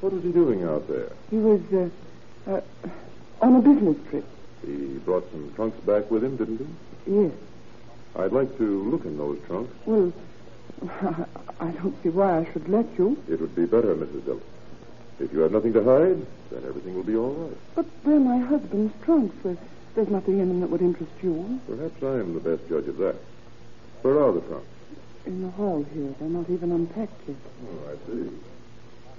What 0.00 0.12
was 0.12 0.22
he 0.22 0.32
doing 0.32 0.64
out 0.64 0.88
there? 0.88 1.10
He 1.30 1.36
was 1.36 1.60
uh, 1.72 2.50
uh, 2.50 2.60
on 3.40 3.56
a 3.56 3.60
business 3.60 3.96
trip. 4.10 4.24
He 4.66 4.98
brought 5.04 5.30
some 5.30 5.52
trunks 5.54 5.78
back 5.80 6.10
with 6.10 6.24
him, 6.24 6.36
didn't 6.36 6.58
he? 7.06 7.12
Yes. 7.22 7.32
I'd 8.16 8.32
like 8.32 8.56
to 8.58 8.82
look 8.90 9.04
in 9.04 9.16
those 9.16 9.38
trunks. 9.46 9.72
Well, 9.86 10.12
I 11.60 11.70
don't 11.70 11.94
see 12.02 12.08
why 12.08 12.38
I 12.38 12.52
should 12.52 12.68
let 12.68 12.86
you. 12.98 13.16
It 13.28 13.40
would 13.40 13.54
be 13.54 13.66
better, 13.66 13.94
Mrs. 13.94 14.24
Dillon. 14.24 14.42
If 15.20 15.32
you 15.32 15.40
have 15.40 15.52
nothing 15.52 15.72
to 15.72 15.82
hide, 15.82 16.24
then 16.50 16.64
everything 16.66 16.94
will 16.94 17.02
be 17.02 17.16
all 17.16 17.32
right. 17.34 17.56
But 17.74 17.86
they're 18.04 18.20
my 18.20 18.38
husband's 18.38 18.94
trunks. 19.04 19.34
There's 19.94 20.08
nothing 20.08 20.38
in 20.38 20.48
them 20.48 20.60
that 20.60 20.70
would 20.70 20.80
interest 20.82 21.10
you. 21.22 21.60
Perhaps 21.66 22.02
I 22.02 22.20
am 22.20 22.34
the 22.34 22.40
best 22.40 22.68
judge 22.68 22.86
of 22.86 22.98
that. 22.98 23.16
Where 24.02 24.22
are 24.22 24.32
the 24.32 24.40
trunks? 24.42 24.66
In 25.26 25.42
the 25.42 25.50
hall 25.50 25.84
here. 25.92 26.14
They're 26.20 26.28
not 26.28 26.48
even 26.50 26.70
unpacked 26.70 27.20
yet. 27.28 27.36
Oh, 27.66 27.90
I 27.90 27.94
see. 28.06 28.30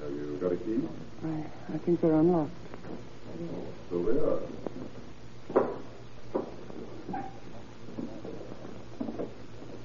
Have 0.01 0.11
you 0.11 0.37
got 0.41 0.53
a 0.53 0.55
key? 0.55 0.87
I, 1.25 1.73
I 1.75 1.77
think 1.79 1.99
they're 1.99 2.13
unlocked. 2.13 2.51
Oh, 2.87 3.65
So 3.89 4.03
they 4.03 4.19
are. 4.19 4.39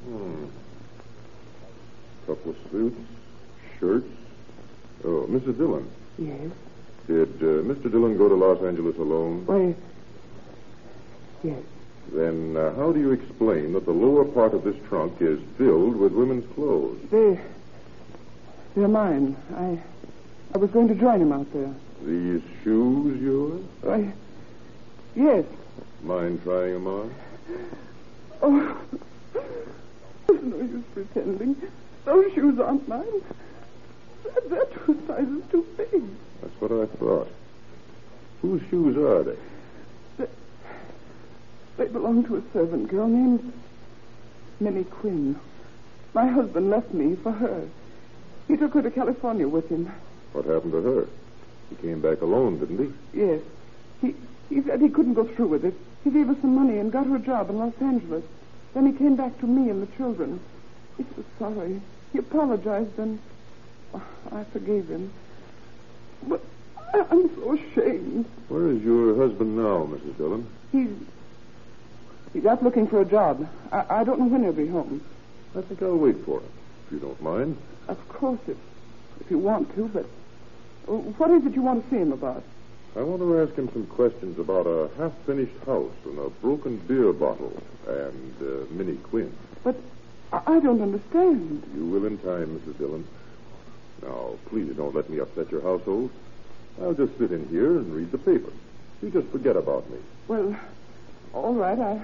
Hmm. 0.07 0.47
Couple 2.27 2.51
of 2.53 2.57
suits, 2.71 3.01
shirts. 3.79 4.07
Oh, 5.05 5.27
Mrs. 5.31 5.59
Dillon. 5.59 5.91
Yes. 6.19 6.51
Did 7.07 7.29
uh, 7.43 7.63
Mr. 7.65 7.91
Dillon 7.91 8.17
go 8.17 8.29
to 8.29 8.35
Los 8.35 8.63
Angeles 8.63 8.97
alone? 8.97 9.45
Why, 9.47 9.75
yes. 11.43 11.61
Then 12.13 12.57
uh, 12.57 12.75
how 12.77 12.93
do 12.93 13.01
you 13.01 13.13
explain 13.13 13.73
that 13.75 13.85
the 13.85 13.93
lower 13.93 14.25
part 14.25 14.55
of 14.55 14.65
this 14.65 14.77
trunk 14.89 15.21
is 15.21 15.39
filled 15.59 15.97
with 15.97 16.13
women's 16.13 16.51
clothes? 16.55 16.99
They, 17.11 17.39
they're 18.75 18.89
mine. 18.89 19.37
I, 19.57 19.79
I 20.55 20.59
was 20.59 20.71
going 20.71 20.89
to 20.89 20.95
join 20.95 21.21
him 21.21 21.33
out 21.33 21.51
there. 21.53 21.75
These 22.03 22.43
shoes 22.63 23.21
yours? 23.21 23.63
I, 23.87 24.13
yes. 25.15 25.45
Mind 26.03 26.43
trying 26.43 26.75
them 26.75 26.87
on? 26.87 27.15
Oh, 28.43 28.81
no 30.45 30.57
use 30.59 30.85
pretending. 30.93 31.57
Those 32.05 32.33
shoes 32.35 32.59
aren't 32.59 32.87
mine. 32.89 33.05
They're, 34.23 34.49
they're 34.49 34.67
two 34.67 35.01
sizes 35.07 35.43
too 35.51 35.67
big. 35.77 36.03
That's 36.41 36.61
what 36.61 36.73
I 36.73 36.87
thought. 36.97 37.29
Whose 38.43 38.63
shoes 38.71 38.97
are 38.97 39.23
they? 39.23 39.37
They 41.77 41.87
belong 41.87 42.25
to 42.27 42.37
a 42.37 42.43
servant 42.53 42.89
girl 42.89 43.09
named 43.09 43.53
Minnie 44.61 44.85
Quinn. 44.85 45.39
My 46.13 46.27
husband 46.29 46.71
left 46.71 46.95
me 46.95 47.17
for 47.17 47.33
her. 47.33 47.67
He 48.47 48.57
took 48.57 48.75
her 48.75 48.83
to 48.83 48.91
California 48.91 49.49
with 49.49 49.69
him. 49.69 49.91
What 50.33 50.45
happened 50.45 50.73
to 50.73 50.83
her? 50.83 51.09
He 51.71 51.77
came 51.77 52.01
back 52.01 52.21
alone, 52.21 52.61
didn't 52.61 52.79
he? 53.13 53.19
Yes. 53.21 53.41
He 54.01 54.15
he 54.49 54.63
said 54.63 54.81
he 54.81 54.89
couldn't 54.89 55.15
go 55.15 55.25
through 55.25 55.49
with 55.49 55.65
it. 55.65 55.75
He 56.05 56.11
gave 56.11 56.29
us 56.29 56.37
some 56.41 56.55
money 56.55 56.79
and 56.79 56.93
got 56.93 57.07
her 57.07 57.17
a 57.17 57.19
job 57.19 57.51
in 57.51 57.59
Los 57.59 57.73
Angeles. 57.81 58.23
Then 58.75 58.87
he 58.87 58.93
came 58.93 59.15
back 59.15 59.39
to 59.39 59.47
me 59.47 59.71
and 59.71 59.83
the 59.83 59.97
children. 59.97 60.41
He 60.97 61.05
was 61.17 61.25
sorry. 61.39 61.81
He 62.13 62.19
apologized 62.19 62.99
and 62.99 63.21
oh, 63.95 64.03
I 64.33 64.45
forgave 64.45 64.89
him. 64.89 65.13
But 66.27 66.41
I, 66.93 67.05
I'm 67.11 67.35
so 67.37 67.55
ashamed. 67.55 68.27
Where 68.49 68.69
is 68.69 68.83
your 68.83 69.17
husband 69.17 69.57
now, 69.57 69.89
Mrs. 69.91 70.17
Dillon? 70.17 70.47
He's 70.73 70.91
he's 72.33 72.47
out 72.47 72.63
looking 72.63 72.89
for 72.89 73.01
a 73.01 73.05
job. 73.05 73.49
I, 73.71 74.01
I 74.01 74.05
don't 74.05 74.19
know 74.19 74.27
when 74.27 74.43
he'll 74.43 74.53
be 74.53 74.67
home. 74.67 75.05
I 75.57 75.63
think 75.63 75.81
I'll 75.83 75.97
wait 75.97 76.25
for 76.25 76.41
him, 76.41 76.49
if 76.87 76.93
you 76.93 76.99
don't 76.99 77.23
mind. 77.23 77.57
Of 77.87 78.09
course, 78.09 78.41
if 78.49 78.57
if 79.21 79.31
you 79.31 79.39
want 79.39 79.75
to, 79.77 79.89
but 79.89 80.07
uh, 80.89 80.97
what 80.97 81.31
is 81.31 81.47
it 81.47 81.55
you 81.55 81.63
want 81.63 81.85
to 81.85 81.91
see 81.91 82.01
him 82.01 82.13
about? 82.13 82.43
I 82.97 83.03
want 83.03 83.21
to 83.23 83.41
ask 83.41 83.55
him 83.55 83.69
some 83.73 83.87
questions 83.87 84.39
about 84.39 84.67
a 84.67 84.89
half-finished 84.97 85.57
house 85.67 85.93
and 86.05 86.19
a 86.19 86.31
broken 86.31 86.77
beer 86.77 87.13
bottle 87.13 87.61
and 87.89 88.35
uh, 88.41 88.73
Minnie 88.73 88.99
Quinn. 88.99 89.35
But 89.65 89.77
I, 90.33 90.43
I 90.47 90.61
don't 90.61 90.81
understand. 90.81 91.65
You 91.75 91.87
will 91.87 92.07
in 92.07 92.19
time, 92.19 92.61
Mrs. 92.61 92.79
Dillon. 92.79 93.05
Now, 94.03 94.37
please 94.47 94.73
don't 94.77 94.95
let 94.95 95.11
me 95.11 95.19
upset 95.19 95.51
your 95.51 95.63
household. 95.63 96.11
I'll 96.81 96.95
just 96.95 97.19
sit 97.19 97.33
in 97.33 97.49
here 97.49 97.79
and 97.79 97.93
read 97.93 98.13
the 98.13 98.19
paper. 98.19 98.53
You 99.03 99.11
just 99.11 99.29
forget 99.29 99.57
about 99.57 99.91
me. 99.91 99.99
Well, 100.29 100.57
all 101.33 101.55
right. 101.55 101.79
I 101.79 102.01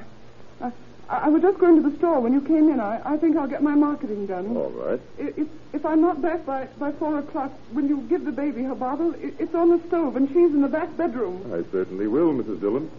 I, 0.61 0.73
I, 1.11 1.25
I 1.25 1.29
was 1.29 1.43
just 1.43 1.59
going 1.59 1.83
to 1.83 1.89
the 1.91 1.97
store 1.99 2.21
when 2.21 2.33
you 2.33 2.41
came 2.41 2.71
in. 2.71 2.81
I, 2.81 3.01
I 3.05 3.17
think 3.17 3.37
I'll 3.37 3.49
get 3.49 3.63
my 3.63 3.75
marketing 3.75 4.27
done. 4.27 4.57
All 4.57 4.71
right. 4.71 5.01
If, 5.19 5.49
if 5.73 5.85
I'm 5.85 6.01
not 6.01 6.23
back 6.23 6.47
by, 6.47 6.69
by 6.79 6.93
four 6.93 7.19
o'clock, 7.19 7.53
when 7.73 7.89
you 7.89 8.03
give 8.03 8.25
the 8.25 8.33
baby 8.33 8.63
her 8.63 8.75
bottle, 8.75 9.13
it, 9.15 9.35
it's 9.39 9.55
on 9.55 9.71
the 9.71 9.81
stove, 9.89 10.17
and 10.17 10.29
she's 10.29 10.53
in 10.53 10.63
the 10.63 10.69
back 10.69 10.97
bedroom. 10.97 11.53
I 11.53 11.71
certainly 11.73 12.07
will, 12.07 12.33
Mrs. 12.33 12.61
Dillon. 12.61 12.91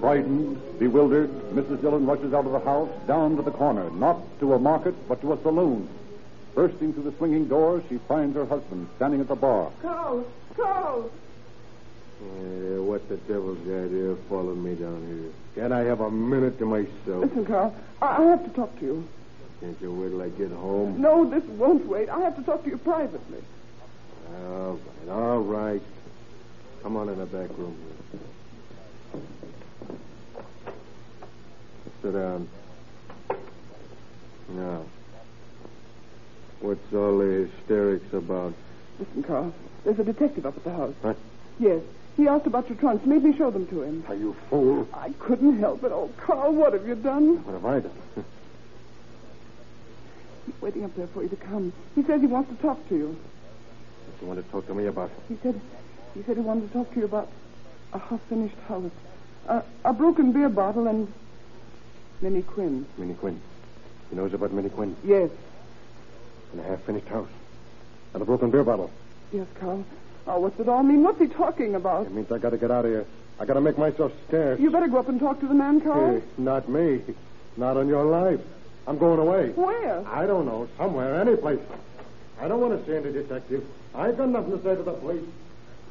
Frightened, 0.00 0.78
bewildered, 0.78 1.30
Mrs. 1.52 1.80
Dillon 1.80 2.06
rushes 2.06 2.32
out 2.32 2.46
of 2.46 2.52
the 2.52 2.60
house, 2.60 2.90
down 3.06 3.36
to 3.36 3.42
the 3.42 3.50
corner, 3.50 3.90
not 3.90 4.18
to 4.40 4.54
a 4.54 4.58
market, 4.58 4.94
but 5.08 5.20
to 5.22 5.32
a 5.32 5.42
saloon. 5.42 5.88
Bursting 6.54 6.92
through 6.92 7.04
the 7.04 7.16
swinging 7.16 7.48
door, 7.48 7.82
she 7.88 7.98
finds 8.08 8.36
her 8.36 8.46
husband 8.46 8.88
standing 8.96 9.20
at 9.20 9.28
the 9.28 9.34
bar. 9.34 9.70
Carl! 9.82 10.24
Carl! 10.56 11.10
Yeah, 12.20 12.78
what 12.80 13.08
the 13.08 13.16
devil's 13.16 13.64
the 13.64 13.84
idea 13.84 14.10
of 14.10 14.18
following 14.28 14.62
me 14.62 14.74
down 14.74 15.06
here? 15.06 15.30
Can't 15.62 15.72
I 15.72 15.84
have 15.84 16.00
a 16.00 16.10
minute 16.10 16.58
to 16.58 16.66
myself? 16.66 16.90
Listen, 17.06 17.46
Carl, 17.46 17.74
I, 18.02 18.22
I 18.22 18.26
have 18.26 18.44
to 18.44 18.50
talk 18.50 18.76
to 18.80 18.84
you. 18.84 19.08
Can't 19.60 19.80
you 19.80 19.92
wait 19.92 20.10
till 20.10 20.22
I 20.22 20.28
get 20.30 20.50
home? 20.50 21.00
No, 21.00 21.28
this 21.28 21.44
won't 21.44 21.86
wait. 21.86 22.08
I 22.08 22.20
have 22.20 22.36
to 22.36 22.42
talk 22.42 22.64
to 22.64 22.70
you 22.70 22.78
privately. 22.78 23.42
All 24.34 24.78
right, 25.06 25.12
all 25.12 25.38
right. 25.40 25.82
Come 26.82 26.96
on 26.96 27.08
in 27.08 27.18
the 27.18 27.26
back 27.26 27.50
room. 27.56 27.76
Sit 32.02 32.12
down. 32.12 32.48
Now, 34.50 34.84
what's 36.60 36.94
all 36.94 37.18
the 37.18 37.48
hysterics 37.48 38.12
about? 38.12 38.54
Listen, 38.98 39.22
Carl, 39.22 39.54
there's 39.84 39.98
a 39.98 40.04
detective 40.04 40.46
up 40.46 40.56
at 40.56 40.64
the 40.64 40.72
house. 40.72 40.94
What? 41.02 41.16
Yes. 41.58 41.82
He 42.16 42.26
asked 42.26 42.46
about 42.46 42.68
your 42.68 42.76
trunks, 42.78 43.06
made 43.06 43.22
me 43.22 43.36
show 43.36 43.50
them 43.50 43.66
to 43.68 43.82
him. 43.82 44.02
Are 44.08 44.14
you 44.14 44.34
fool? 44.50 44.88
I 44.92 45.10
couldn't 45.20 45.58
help 45.60 45.84
it. 45.84 45.92
Oh, 45.92 46.10
Carl, 46.16 46.52
what 46.52 46.72
have 46.72 46.86
you 46.86 46.96
done? 46.96 47.44
What 47.44 47.52
have 47.52 47.64
I 47.64 47.80
done? 47.80 47.92
He's 50.46 50.60
waiting 50.60 50.84
up 50.84 50.96
there 50.96 51.06
for 51.08 51.22
you 51.22 51.28
to 51.28 51.36
come. 51.36 51.72
He 51.94 52.02
says 52.02 52.20
he 52.20 52.26
wants 52.26 52.50
to 52.50 52.56
talk 52.60 52.88
to 52.88 52.96
you. 52.96 53.06
What 53.08 54.18
do 54.20 54.26
you 54.26 54.32
want 54.32 54.44
to 54.44 54.50
talk 54.50 54.66
to 54.66 54.74
me 54.74 54.86
about? 54.86 55.10
He 55.28 55.36
said 55.42 55.60
he 56.14 56.22
said 56.24 56.36
he 56.36 56.42
wanted 56.42 56.66
to 56.68 56.72
talk 56.72 56.92
to 56.94 56.98
you 56.98 57.04
about 57.04 57.28
a 57.92 57.98
half-finished 57.98 58.56
house, 58.66 58.90
a, 59.46 59.62
a 59.84 59.92
broken 59.92 60.32
beer 60.32 60.48
bottle, 60.48 60.88
and 60.88 61.12
Minnie 62.20 62.42
Quinn. 62.42 62.86
Minnie 62.96 63.14
Quinn. 63.14 63.40
He 64.10 64.16
knows 64.16 64.32
about 64.34 64.52
Minnie 64.52 64.70
Quinn 64.70 64.96
Yes, 65.04 65.30
and 66.52 66.60
a 66.60 66.64
half-finished 66.64 67.06
house. 67.08 67.28
And 68.14 68.22
a 68.22 68.24
broken 68.24 68.50
beer 68.50 68.64
bottle. 68.64 68.90
yes, 69.32 69.46
Carl. 69.60 69.84
Oh, 70.26 70.40
what's 70.40 70.58
it 70.60 70.68
all 70.68 70.82
mean? 70.82 71.02
What's 71.02 71.20
he 71.20 71.26
talking 71.26 71.74
about? 71.74 72.06
It 72.06 72.12
means 72.12 72.30
I 72.30 72.38
gotta 72.38 72.58
get 72.58 72.70
out 72.70 72.84
of 72.84 72.90
here. 72.90 73.06
I 73.40 73.44
gotta 73.46 73.60
make 73.60 73.78
myself 73.78 74.12
scarce. 74.26 74.60
You 74.60 74.70
better 74.70 74.88
go 74.88 74.98
up 74.98 75.08
and 75.08 75.18
talk 75.20 75.40
to 75.40 75.46
the 75.46 75.54
man, 75.54 75.80
Carl. 75.80 76.16
Hey, 76.16 76.22
not 76.36 76.68
me. 76.68 77.00
Not 77.56 77.76
on 77.76 77.88
your 77.88 78.04
life. 78.04 78.40
I'm 78.86 78.98
going 78.98 79.18
away. 79.18 79.50
Where? 79.50 80.06
I 80.08 80.26
don't 80.26 80.46
know. 80.46 80.68
Somewhere, 80.76 81.20
any 81.20 81.36
place. 81.36 81.60
I 82.40 82.48
don't 82.48 82.60
want 82.60 82.78
to 82.78 82.86
see 82.86 82.96
any 82.96 83.12
detective. 83.12 83.64
I 83.94 84.08
ain't 84.08 84.18
got 84.18 84.28
nothing 84.28 84.52
to 84.52 84.62
say 84.62 84.74
to 84.76 84.82
the 84.82 84.92
police. 84.92 85.24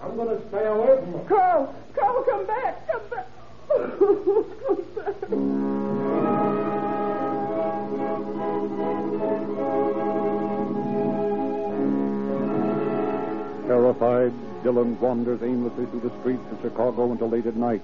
I'm 0.02 0.16
going 0.16 0.30
to 0.30 0.48
stay 0.50 0.66
away 0.66 1.00
from 1.02 1.12
them. 1.14 1.26
Carl! 1.28 1.76
Carl, 1.96 2.24
come 2.24 2.46
back! 2.46 2.88
Come 2.88 3.02
back! 3.10 3.28
come 4.68 4.84
back! 4.96 5.16
Terrified, 13.68 14.32
Dillon 14.64 14.98
wanders 15.02 15.44
aimlessly 15.44 15.88
through 15.88 16.00
the 16.00 16.20
streets 16.22 16.52
of 16.54 16.62
Chicago 16.62 17.12
until 17.12 17.30
late 17.30 17.46
at 17.46 17.58
night. 17.58 17.82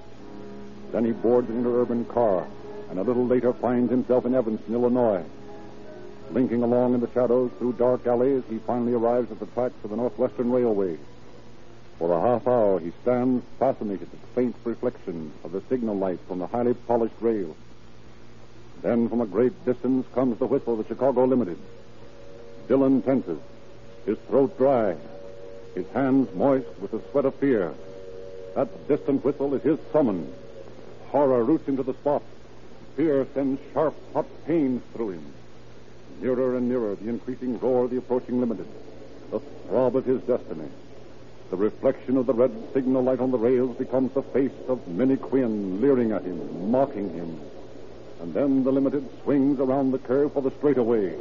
Then 0.93 1.03
he 1.03 1.11
boards 1.11 1.49
an 1.49 1.61
interurban 1.61 2.07
car, 2.07 2.47
and 2.89 2.97
a 2.97 3.03
little 3.03 3.27
later 3.27 3.51
finds 3.51 3.91
himself 3.91 4.25
in 4.25 4.33
Evanston, 4.33 4.73
Illinois. 4.73 5.25
Linking 6.31 6.63
along 6.63 6.93
in 6.93 7.01
the 7.01 7.11
shadows 7.11 7.51
through 7.59 7.73
dark 7.73 8.07
alleys, 8.07 8.43
he 8.49 8.59
finally 8.59 8.93
arrives 8.93 9.29
at 9.29 9.41
the 9.41 9.45
tracks 9.47 9.75
of 9.83 9.89
the 9.89 9.97
Northwestern 9.97 10.53
Railway. 10.53 10.97
For 11.99 12.13
a 12.13 12.21
half 12.21 12.47
hour, 12.47 12.79
he 12.79 12.93
stands 13.01 13.43
fascinated 13.59 14.03
at 14.03 14.21
the 14.21 14.27
faint 14.35 14.55
reflection 14.63 15.33
of 15.43 15.51
the 15.51 15.61
signal 15.67 15.97
light 15.97 16.19
from 16.29 16.39
the 16.39 16.47
highly 16.47 16.75
polished 16.75 17.15
rails. 17.19 17.57
Then, 18.81 19.09
from 19.09 19.19
a 19.19 19.25
great 19.25 19.65
distance, 19.65 20.07
comes 20.15 20.39
the 20.39 20.47
whistle 20.47 20.79
of 20.79 20.87
the 20.87 20.93
Chicago 20.93 21.25
Limited. 21.25 21.57
Dillon 22.69 23.01
tenses, 23.01 23.39
his 24.05 24.17
throat 24.29 24.57
dry, 24.57 24.95
his 25.75 25.87
hands 25.87 26.33
moist 26.35 26.67
with 26.79 26.91
the 26.91 27.01
sweat 27.11 27.25
of 27.25 27.35
fear. 27.35 27.73
That 28.55 28.87
distant 28.87 29.23
whistle 29.25 29.53
is 29.55 29.63
his 29.63 29.79
summons. 29.91 30.33
Horror 31.09 31.43
roots 31.43 31.67
him 31.67 31.77
to 31.77 31.83
the 31.83 31.93
spot. 31.93 32.23
Fear 32.95 33.27
sends 33.33 33.59
sharp, 33.73 33.95
hot 34.13 34.27
pains 34.45 34.81
through 34.93 35.11
him. 35.11 35.33
Nearer 36.21 36.57
and 36.57 36.69
nearer, 36.69 36.95
the 36.95 37.09
increasing 37.09 37.59
roar 37.59 37.85
of 37.85 37.91
the 37.91 37.97
approaching 37.97 38.39
limited. 38.39 38.67
The 39.31 39.39
throb 39.39 39.95
of 39.95 40.05
his 40.05 40.21
destiny. 40.21 40.69
The 41.49 41.57
reflection 41.57 42.17
of 42.17 42.25
the 42.25 42.33
red 42.33 42.51
signal 42.73 43.03
light 43.03 43.19
on 43.19 43.31
the 43.31 43.37
rails 43.37 43.75
becomes 43.77 44.13
the 44.13 44.21
face 44.21 44.51
of 44.67 44.87
Minnie 44.87 45.17
Quinn, 45.17 45.81
leering 45.81 46.11
at 46.11 46.23
him, 46.23 46.71
mocking 46.71 47.13
him. 47.13 47.39
And 48.21 48.33
then 48.33 48.63
the 48.63 48.71
limited 48.71 49.07
swings 49.23 49.59
around 49.59 49.91
the 49.91 49.99
curve 49.99 50.33
for 50.33 50.41
the 50.41 50.51
straightaway. 50.51 51.15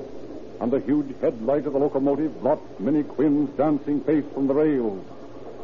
And 0.62 0.70
the 0.70 0.78
huge 0.78 1.08
headlight 1.20 1.66
of 1.66 1.72
the 1.72 1.80
locomotive 1.80 2.40
blots 2.40 2.62
Minnie 2.78 3.02
Quinn's 3.02 3.50
dancing 3.56 4.00
face 4.02 4.24
from 4.32 4.46
the 4.46 4.54
rails. 4.54 5.04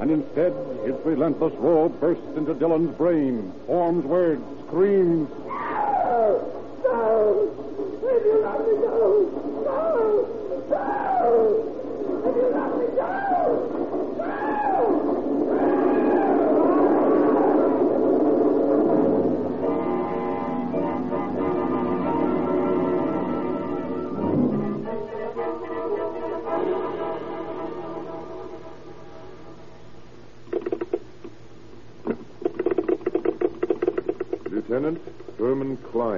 And 0.01 0.11
instead, 0.11 0.53
its 0.85 0.99
relentless 1.07 1.55
roar 1.55 1.89
burst 1.89 2.21
into 2.37 2.53
Dillon's 2.53 2.97
brain, 2.97 3.53
forms 3.69 4.05
words, 4.05 4.43
screams. 4.67 5.31
No! 5.47 6.81
No! 6.83 8.78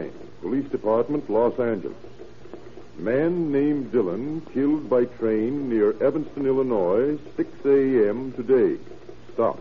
9, 0.00 0.12
Police 0.40 0.68
Department, 0.70 1.28
Los 1.28 1.58
Angeles. 1.58 1.96
Man 2.96 3.52
named 3.52 3.92
Dillon 3.92 4.40
killed 4.52 4.88
by 4.88 5.04
train 5.04 5.68
near 5.68 5.90
Evanston, 6.02 6.46
Illinois, 6.46 7.18
6 7.36 7.50
a.m. 7.64 8.32
today. 8.32 8.78
Stop. 9.34 9.60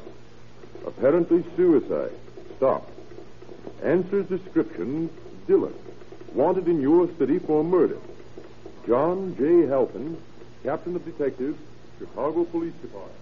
Apparently 0.86 1.44
suicide. 1.56 2.12
Stop. 2.58 2.90
Answers 3.84 4.28
description 4.28 5.10
Dillon. 5.48 5.74
Wanted 6.34 6.68
in 6.68 6.82
your 6.82 7.10
city 7.18 7.40
for 7.40 7.64
murder. 7.64 7.98
John 8.88 9.36
J. 9.38 9.68
Halpin, 9.68 10.18
Captain 10.64 10.96
of 10.96 11.06
Detectives, 11.06 11.58
Chicago 12.00 12.44
Police 12.46 12.74
Department. 12.82 13.16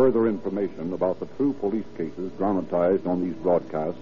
Further 0.00 0.28
information 0.28 0.94
about 0.94 1.20
the 1.20 1.26
true 1.36 1.52
police 1.60 1.84
cases 1.94 2.32
dramatized 2.38 3.06
on 3.06 3.22
these 3.22 3.36
broadcasts, 3.42 4.00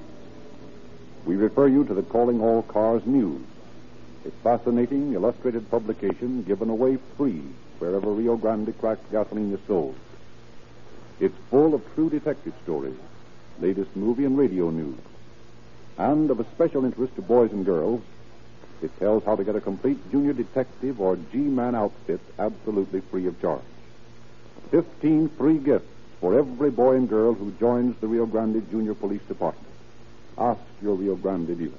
we 1.26 1.34
refer 1.34 1.66
you 1.66 1.82
to 1.82 1.92
the 1.92 2.04
Calling 2.04 2.40
All 2.40 2.62
Cars 2.62 3.02
News, 3.04 3.42
a 4.24 4.30
fascinating 4.44 5.12
illustrated 5.12 5.68
publication 5.72 6.44
given 6.44 6.70
away 6.70 6.98
free 7.16 7.42
wherever 7.80 8.12
Rio 8.12 8.36
Grande 8.36 8.78
cracked 8.78 9.10
gasoline 9.10 9.52
is 9.52 9.58
sold. 9.66 9.98
It's 11.18 11.34
full 11.50 11.74
of 11.74 11.82
true 11.96 12.10
detective 12.10 12.54
stories, 12.62 13.00
latest 13.58 13.96
movie 13.96 14.24
and 14.24 14.38
radio 14.38 14.70
news, 14.70 15.00
and 15.96 16.30
of 16.30 16.38
a 16.38 16.46
special 16.54 16.84
interest 16.84 17.16
to 17.16 17.22
boys 17.22 17.50
and 17.50 17.66
girls, 17.66 18.02
it 18.82 18.96
tells 19.00 19.24
how 19.24 19.34
to 19.34 19.42
get 19.42 19.56
a 19.56 19.60
complete 19.60 19.98
junior 20.12 20.32
detective 20.32 21.00
or 21.00 21.16
G-man 21.32 21.74
outfit 21.74 22.20
absolutely 22.38 23.00
free 23.10 23.26
of 23.26 23.40
charge. 23.40 23.64
15 24.70 25.28
free 25.30 25.58
gifts 25.58 25.86
for 26.20 26.38
every 26.38 26.70
boy 26.70 26.96
and 26.96 27.08
girl 27.08 27.34
who 27.34 27.52
joins 27.52 27.96
the 28.00 28.06
Rio 28.06 28.26
Grande 28.26 28.68
Junior 28.70 28.94
Police 28.94 29.22
Department. 29.22 29.66
Ask 30.36 30.60
your 30.82 30.94
Rio 30.94 31.16
Grande 31.16 31.56
dealer. 31.56 31.78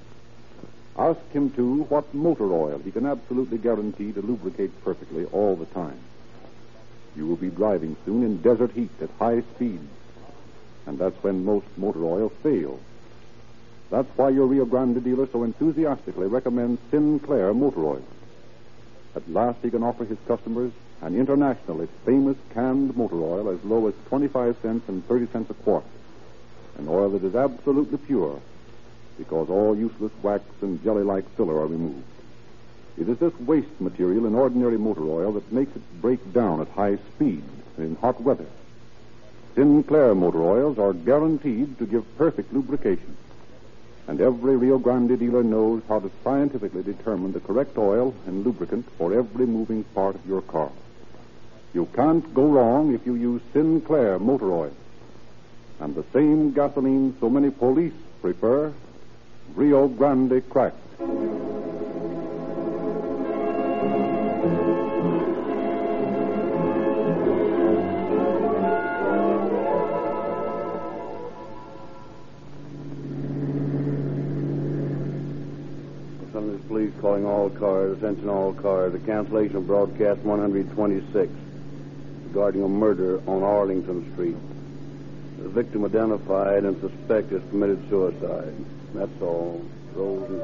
Ask 0.98 1.20
him, 1.32 1.50
too, 1.52 1.84
what 1.84 2.14
motor 2.14 2.52
oil 2.52 2.80
he 2.84 2.92
can 2.92 3.06
absolutely 3.06 3.58
guarantee 3.58 4.12
to 4.12 4.22
lubricate 4.22 4.84
perfectly 4.84 5.26
all 5.26 5.56
the 5.56 5.66
time. 5.68 5.98
You 7.16 7.26
will 7.28 7.38
be 7.38 7.50
driving 7.50 7.96
soon 8.06 8.24
in 8.24 8.42
desert 8.42 8.72
heat 8.72 8.92
at 9.02 9.10
high 9.20 9.42
speed. 9.56 9.80
And 10.86 10.98
that's 10.98 11.22
when 11.24 11.46
most 11.46 11.68
motor 11.78 12.04
oils 12.04 12.34
fail. 12.44 12.80
That's 13.90 14.10
why 14.18 14.30
your 14.30 14.48
Rio 14.48 14.66
Grande 14.66 15.04
dealer 15.04 15.28
so 15.32 15.44
enthusiastically 15.44 16.28
recommends 16.28 16.82
Sinclair 16.92 17.54
motor 17.54 17.86
oil. 17.86 18.06
At 19.16 19.30
last, 19.30 19.60
he 19.62 19.70
can 19.70 19.84
offer 19.84 20.06
his 20.06 20.18
customers 20.28 20.72
an 21.02 21.16
internationally 21.16 21.88
famous 22.06 22.38
canned 22.54 22.96
motor 22.98 23.22
oil 23.22 23.50
as 23.50 23.64
low 23.64 23.88
as 23.88 23.94
25 24.08 24.58
cents 24.62 24.90
and 24.90 25.06
30 25.08 25.28
cents 25.32 25.50
a 25.50 25.54
quart. 25.54 25.86
An 26.78 26.88
oil 26.90 27.10
that 27.12 27.24
is 27.24 27.36
absolutely 27.36 27.98
pure 27.98 28.42
because 29.18 29.50
all 29.50 29.76
useless 29.76 30.12
wax 30.22 30.44
and 30.62 30.84
jelly 30.84 31.04
like 31.04 31.30
filler 31.36 31.60
are 31.60 31.68
removed. 31.68 32.04
It 32.98 33.08
is 33.08 33.18
this 33.18 33.38
waste 33.40 33.80
material 33.80 34.26
in 34.26 34.36
ordinary 34.36 34.78
motor 34.78 35.04
oil 35.04 35.32
that 35.34 35.52
makes 35.52 35.74
it 35.76 36.02
break 36.02 36.34
down 36.34 36.60
at 36.60 36.68
high 36.70 36.98
speed 37.16 37.44
and 37.78 37.86
in 37.86 37.96
hot 37.96 38.22
weather. 38.22 38.48
Sinclair 39.56 40.16
motor 40.16 40.44
oils 40.44 40.78
are 40.78 40.94
guaranteed 40.94 41.78
to 41.80 41.86
give 41.86 42.18
perfect 42.18 42.54
lubrication. 42.54 43.16
And 44.08 44.20
every 44.20 44.58
Rio 44.58 44.80
Grande 44.80 45.18
dealer 45.18 45.44
knows 45.44 45.82
how 45.88 46.00
to 46.00 46.12
scientifically 46.24 46.84
determine 46.84 47.32
the 47.32 47.40
correct 47.40 47.78
oil 47.78 48.14
and 48.26 48.44
lubricant 48.44 48.86
for 48.98 49.14
every 49.14 49.46
moving 49.46 49.84
part 49.96 50.16
of 50.16 50.26
your 50.26 50.42
car. 50.42 50.72
You 51.74 51.88
can't 51.94 52.34
go 52.34 52.46
wrong 52.48 52.94
if 52.94 53.06
you 53.06 53.16
use 53.16 53.42
Sinclair 53.54 54.18
motor 54.18 54.52
oil. 54.52 54.74
And 55.80 55.96
the 55.96 56.04
same 56.12 56.52
gasoline 56.52 57.16
so 57.20 57.30
many 57.30 57.52
police 57.52 57.94
prefer, 58.22 58.74
Rio 59.56 59.88
Grande 59.88 60.42
cracked. 60.50 60.78
Police 76.68 76.94
calling 77.02 77.26
all 77.26 77.50
cars, 77.50 77.98
attention 77.98 78.30
all 78.30 78.54
cars, 78.54 78.94
a 78.94 79.00
cancellation 79.00 79.56
of 79.56 79.66
broadcast 79.66 80.20
126 80.20 81.32
regarding 82.30 82.64
a 82.64 82.68
murder 82.68 83.20
on 83.28 83.42
Arlington 83.42 84.14
Street. 84.14 84.38
The 85.42 85.50
victim 85.50 85.84
identified 85.84 86.64
and 86.64 86.80
suspect 86.80 87.32
has 87.32 87.42
committed 87.50 87.90
suicide. 87.90 88.54
That's 88.94 89.22
all. 89.22 89.66
Rolls 89.96 90.30
and 90.30 90.40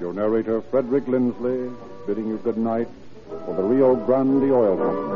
your 0.00 0.12
narrator, 0.12 0.62
Frederick 0.70 1.08
Lindsley, 1.08 1.70
bidding 2.06 2.26
you 2.26 2.36
good 2.38 2.58
night 2.58 2.88
for 3.46 3.54
the 3.54 3.62
Rio 3.62 3.96
Grande 3.96 4.50
Oil 4.50 4.76
Company. 4.76 5.13